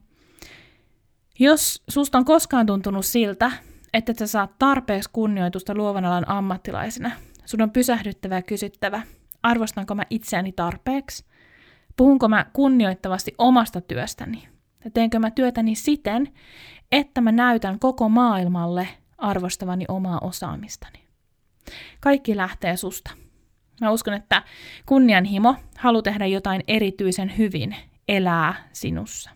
Jos 1.39 1.83
susta 1.89 2.17
on 2.17 2.25
koskaan 2.25 2.65
tuntunut 2.65 3.05
siltä, 3.05 3.51
että 3.93 4.13
sä 4.19 4.27
saat 4.27 4.59
tarpeeksi 4.59 5.09
kunnioitusta 5.13 5.75
luovan 5.75 6.05
alan 6.05 6.29
ammattilaisena, 6.29 7.11
sun 7.45 7.61
on 7.61 7.71
pysähdyttävä 7.71 8.35
ja 8.35 8.41
kysyttävä, 8.41 9.01
arvostanko 9.43 9.95
mä 9.95 10.03
itseäni 10.09 10.51
tarpeeksi, 10.51 11.25
puhunko 11.97 12.27
mä 12.27 12.45
kunnioittavasti 12.53 13.35
omasta 13.37 13.81
työstäni, 13.81 14.47
ja 14.85 14.91
teenkö 14.91 15.19
mä 15.19 15.31
työtäni 15.31 15.75
siten, 15.75 16.33
että 16.91 17.21
mä 17.21 17.31
näytän 17.31 17.79
koko 17.79 18.09
maailmalle 18.09 18.87
arvostavani 19.17 19.85
omaa 19.87 20.19
osaamistani. 20.19 21.06
Kaikki 21.99 22.37
lähtee 22.37 22.77
susta. 22.77 23.11
Mä 23.81 23.91
uskon, 23.91 24.13
että 24.13 24.43
kunnianhimo, 24.85 25.55
halu 25.77 26.01
tehdä 26.01 26.25
jotain 26.25 26.61
erityisen 26.67 27.37
hyvin, 27.37 27.75
elää 28.07 28.53
sinussa. 28.73 29.29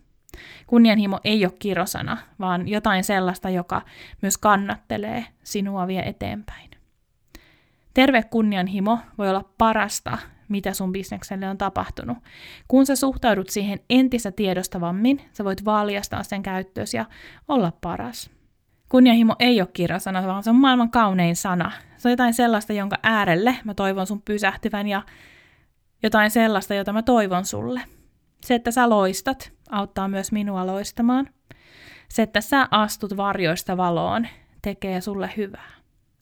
Kunnianhimo 0.68 1.20
ei 1.24 1.46
ole 1.46 1.54
kirosana, 1.60 2.18
vaan 2.40 2.68
jotain 2.68 3.04
sellaista, 3.04 3.50
joka 3.50 3.82
myös 4.22 4.38
kannattelee 4.38 5.26
sinua 5.44 5.88
vie 5.88 6.02
eteenpäin. 6.02 6.72
Terve 7.94 8.24
kunnianhimo 8.24 9.00
voi 9.18 9.30
olla 9.30 9.50
parasta, 9.58 10.18
mitä 10.48 10.74
sun 10.74 10.92
bisnekselle 10.92 11.50
on 11.50 11.58
tapahtunut. 11.58 12.18
Kun 12.68 12.86
sä 12.86 12.96
suhtaudut 12.96 13.50
siihen 13.50 13.80
entistä 13.90 14.32
tiedostavammin, 14.32 15.22
sä 15.34 15.44
voit 15.44 15.66
valjastaa 15.66 16.24
sen 16.24 16.44
käyttöösi 16.44 16.98
ja 16.98 17.06
olla 17.48 17.72
paras. 17.82 18.30
Kunnianhimo 18.90 19.36
ei 19.40 19.62
ole 19.62 19.70
kirjasana, 19.74 20.28
vaan 20.28 20.44
se 20.44 20.50
on 20.50 20.56
maailman 20.56 20.92
kaunein 20.92 21.36
sana. 21.36 21.72
Se 22.02 22.08
on 22.08 22.12
jotain 22.12 22.34
sellaista, 22.34 22.74
jonka 22.74 22.98
äärelle 23.04 23.58
mä 23.64 23.74
toivon 23.74 24.08
sun 24.08 24.22
pysähtyvän 24.22 24.88
ja 24.88 25.04
jotain 26.04 26.32
sellaista, 26.32 26.74
jota 26.74 26.94
mä 26.94 27.04
toivon 27.04 27.46
sulle. 27.46 27.82
Se, 28.42 28.56
että 28.56 28.72
sä 28.72 28.90
loistat, 28.90 29.52
auttaa 29.70 30.08
myös 30.08 30.32
minua 30.32 30.68
loistamaan. 30.68 31.30
Se, 32.10 32.22
että 32.22 32.42
sä 32.42 32.68
astut 32.72 33.18
varjoista 33.18 33.78
valoon, 33.78 34.28
tekee 34.62 35.02
sulle 35.02 35.30
hyvää. 35.38 35.72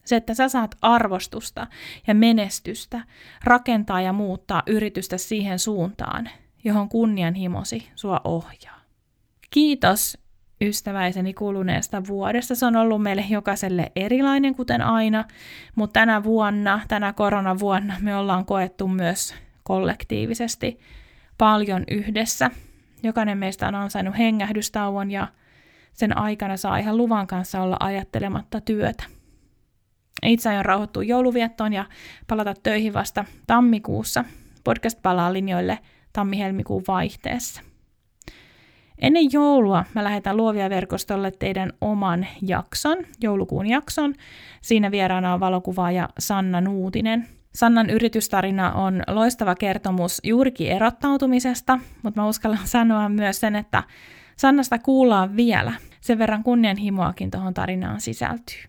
Se, 0.06 0.16
että 0.16 0.34
sä 0.34 0.50
saat 0.50 0.76
arvostusta 0.82 1.68
ja 2.08 2.16
menestystä, 2.16 3.02
rakentaa 3.44 4.02
ja 4.02 4.14
muuttaa 4.14 4.64
yritystä 4.68 5.18
siihen 5.18 5.60
suuntaan, 5.60 6.30
johon 6.64 6.90
kunnianhimosi 6.90 7.92
sua 7.96 8.22
ohjaa. 8.24 8.82
Kiitos 9.52 10.18
ystäväiseni 10.62 11.34
kuluneesta 11.34 12.04
vuodesta. 12.08 12.56
Se 12.56 12.66
on 12.66 12.76
ollut 12.76 13.04
meille 13.04 13.26
jokaiselle 13.30 13.92
erilainen, 13.96 14.56
kuten 14.56 14.82
aina, 14.82 15.26
mutta 15.76 16.00
tänä 16.00 16.24
vuonna, 16.24 16.82
tänä 16.88 17.14
koronavuonna 17.14 17.96
me 18.02 18.16
ollaan 18.16 18.46
koettu 18.46 18.88
myös 18.88 19.36
kollektiivisesti 19.64 20.80
paljon 21.38 21.84
yhdessä. 21.92 22.52
Jokainen 23.04 23.38
meistä 23.38 23.68
on 23.68 23.76
ansainnut 23.76 24.18
hengähdystauon 24.18 25.12
ja 25.12 25.28
sen 25.94 26.18
aikana 26.18 26.58
saa 26.58 26.78
ihan 26.78 26.98
luvan 26.98 27.28
kanssa 27.28 27.62
olla 27.62 27.78
ajattelematta 27.80 28.62
työtä. 28.62 29.04
Itse 30.24 30.50
aion 30.50 30.66
rauhoittua 30.66 31.04
jouluviettoon 31.04 31.74
ja 31.74 31.86
palata 32.28 32.54
töihin 32.64 32.94
vasta 32.94 33.26
tammikuussa. 33.48 34.26
Podcast 34.64 35.02
palaa 35.02 35.34
linjoille 35.34 35.80
tammi-helmikuun 36.14 36.84
vaihteessa. 36.88 37.69
Ennen 39.00 39.32
joulua 39.32 39.86
mä 39.96 40.04
lähetän 40.04 40.38
Luovia 40.38 40.70
verkostolle 40.70 41.32
teidän 41.32 41.74
oman 41.82 42.28
jakson, 42.42 42.98
joulukuun 43.22 43.68
jakson. 43.68 44.14
Siinä 44.62 44.92
vieraana 44.92 45.34
on 45.34 45.40
valokuvaaja 45.40 46.10
Sanna 46.20 46.62
Nuutinen. 46.62 47.28
Sannan 47.56 47.90
yritystarina 47.90 48.72
on 48.72 49.04
loistava 49.08 49.56
kertomus 49.56 50.22
juurikin 50.24 50.72
erottautumisesta, 50.72 51.80
mutta 52.04 52.22
mä 52.22 52.28
uskallan 52.28 52.68
sanoa 52.78 53.10
myös 53.10 53.40
sen, 53.40 53.56
että 53.56 53.84
Sannasta 54.36 54.80
kuullaan 54.80 55.36
vielä. 55.36 55.74
Sen 56.02 56.20
verran 56.20 56.44
kunnianhimoakin 56.44 57.32
tuohon 57.32 57.54
tarinaan 57.54 58.02
sisältyy. 58.02 58.64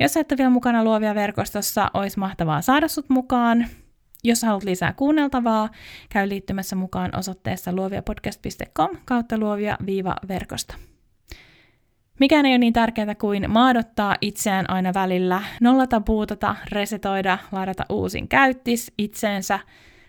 Jos 0.00 0.16
et 0.16 0.32
ole 0.32 0.38
vielä 0.38 0.50
mukana 0.50 0.84
Luovia 0.84 1.14
verkostossa, 1.14 1.90
olisi 1.94 2.18
mahtavaa 2.18 2.62
saada 2.62 2.88
sut 2.88 3.08
mukaan. 3.08 3.66
Jos 4.24 4.42
haluat 4.42 4.64
lisää 4.64 4.92
kuunneltavaa, 4.92 5.68
käy 6.08 6.28
liittymässä 6.28 6.76
mukaan 6.76 7.18
osoitteessa 7.18 7.72
luoviapodcast.com 7.72 8.96
kautta 9.04 9.38
luovia-verkosto. 9.38 10.74
Mikään 12.20 12.46
ei 12.46 12.52
ole 12.52 12.58
niin 12.58 12.72
tärkeää 12.72 13.14
kuin 13.14 13.50
maadottaa 13.50 14.16
itseään 14.20 14.70
aina 14.70 14.94
välillä, 14.94 15.42
nollata, 15.60 16.00
puutata, 16.00 16.56
resetoida, 16.72 17.38
ladata 17.52 17.86
uusin 17.88 18.28
käyttis 18.28 18.92
itseensä, 18.98 19.58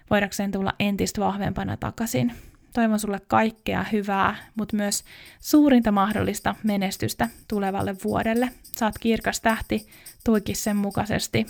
voidakseen 0.09 0.51
tulla 0.51 0.73
entistä 0.79 1.21
vahvempana 1.21 1.77
takaisin. 1.77 2.33
Toivon 2.73 2.99
sulle 2.99 3.19
kaikkea 3.27 3.85
hyvää, 3.91 4.35
mutta 4.55 4.75
myös 4.75 5.03
suurinta 5.39 5.91
mahdollista 5.91 6.55
menestystä 6.63 7.29
tulevalle 7.47 7.95
vuodelle. 8.03 8.49
Saat 8.61 8.95
kirkas 8.99 9.41
tähti, 9.41 9.87
tuikin 10.25 10.55
sen 10.55 10.77
mukaisesti. 10.77 11.45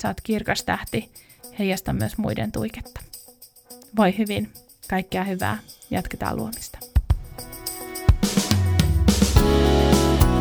Saat 0.00 0.20
kirkas 0.20 0.64
tähti, 0.64 1.12
heijasta 1.58 1.92
myös 1.92 2.18
muiden 2.18 2.52
tuiketta. 2.52 3.00
Voi 3.96 4.18
hyvin, 4.18 4.52
kaikkea 4.90 5.24
hyvää, 5.24 5.58
jatketaan 5.90 6.36
luomista. 6.36 6.78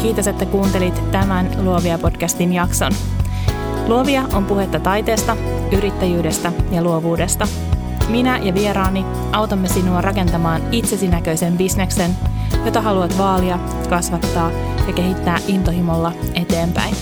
Kiitos, 0.02 0.28
että 0.28 0.46
kuuntelit 0.46 1.12
tämän 1.12 1.66
Luovia 1.66 1.98
podcastin 1.98 2.54
jakson. 2.54 2.92
Luovia 3.88 4.22
on 4.34 4.46
puhetta 4.46 4.80
taiteesta, 4.80 5.38
yrittäjyydestä 5.72 6.52
ja 6.72 6.84
luovuudesta– 6.84 7.48
minä 8.10 8.38
ja 8.38 8.54
vieraani 8.54 9.06
autamme 9.32 9.68
sinua 9.68 10.02
rakentamaan 10.02 10.62
itsesi 10.72 11.08
näköisen 11.08 11.58
bisneksen, 11.58 12.12
jota 12.66 12.82
haluat 12.82 13.18
vaalia, 13.18 13.60
kasvattaa 13.90 14.52
ja 14.88 14.94
kehittää 14.94 15.40
intohimolla 15.48 16.12
eteenpäin. 16.34 16.96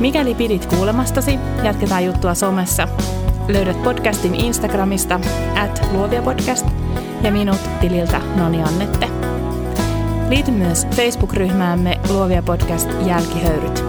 Mikäli 0.00 0.34
pidit 0.34 0.66
kuulemastasi, 0.66 1.38
jatketaan 1.62 2.04
juttua 2.04 2.34
somessa. 2.34 2.88
Löydät 3.48 3.82
podcastin 3.82 4.34
Instagramista 4.34 5.20
at 5.62 5.88
luoviapodcast 5.92 6.66
ja 7.22 7.32
minut 7.32 7.60
tililtä 7.80 8.20
Noni 8.36 8.62
Annette. 8.62 9.08
Liity 10.28 10.50
myös 10.50 10.86
Facebook-ryhmäämme 10.96 12.00
Luovia 12.08 12.42
Podcast 12.42 12.88
Jälkihöyryt. 13.06 13.84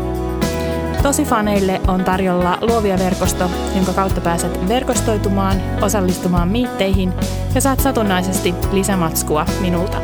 Tosi 1.04 1.26
faneille 1.26 1.82
on 1.88 2.04
tarjolla 2.04 2.58
luovia 2.62 2.98
verkosto, 3.00 3.52
jonka 3.76 3.94
kautta 3.94 4.22
pääset 4.22 4.68
verkostoitumaan, 4.68 5.62
osallistumaan 5.82 6.48
miitteihin 6.48 7.14
ja 7.56 7.62
saat 7.62 7.80
satunnaisesti 7.80 8.56
lisämatskua 8.72 9.46
minulta. 9.62 9.98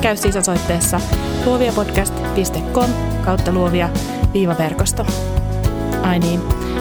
Käy 0.00 0.16
siis 0.16 0.36
osoitteessa 0.36 1.00
luoviapodcast.com 1.46 2.90
kautta 3.24 3.52
luovia-verkosto. 4.34 5.06
Ai 6.02 6.18
niin, 6.18 6.40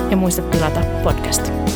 ja 0.09 0.17
muista 0.17 0.41
tilata 0.41 0.81
podcast. 1.03 1.70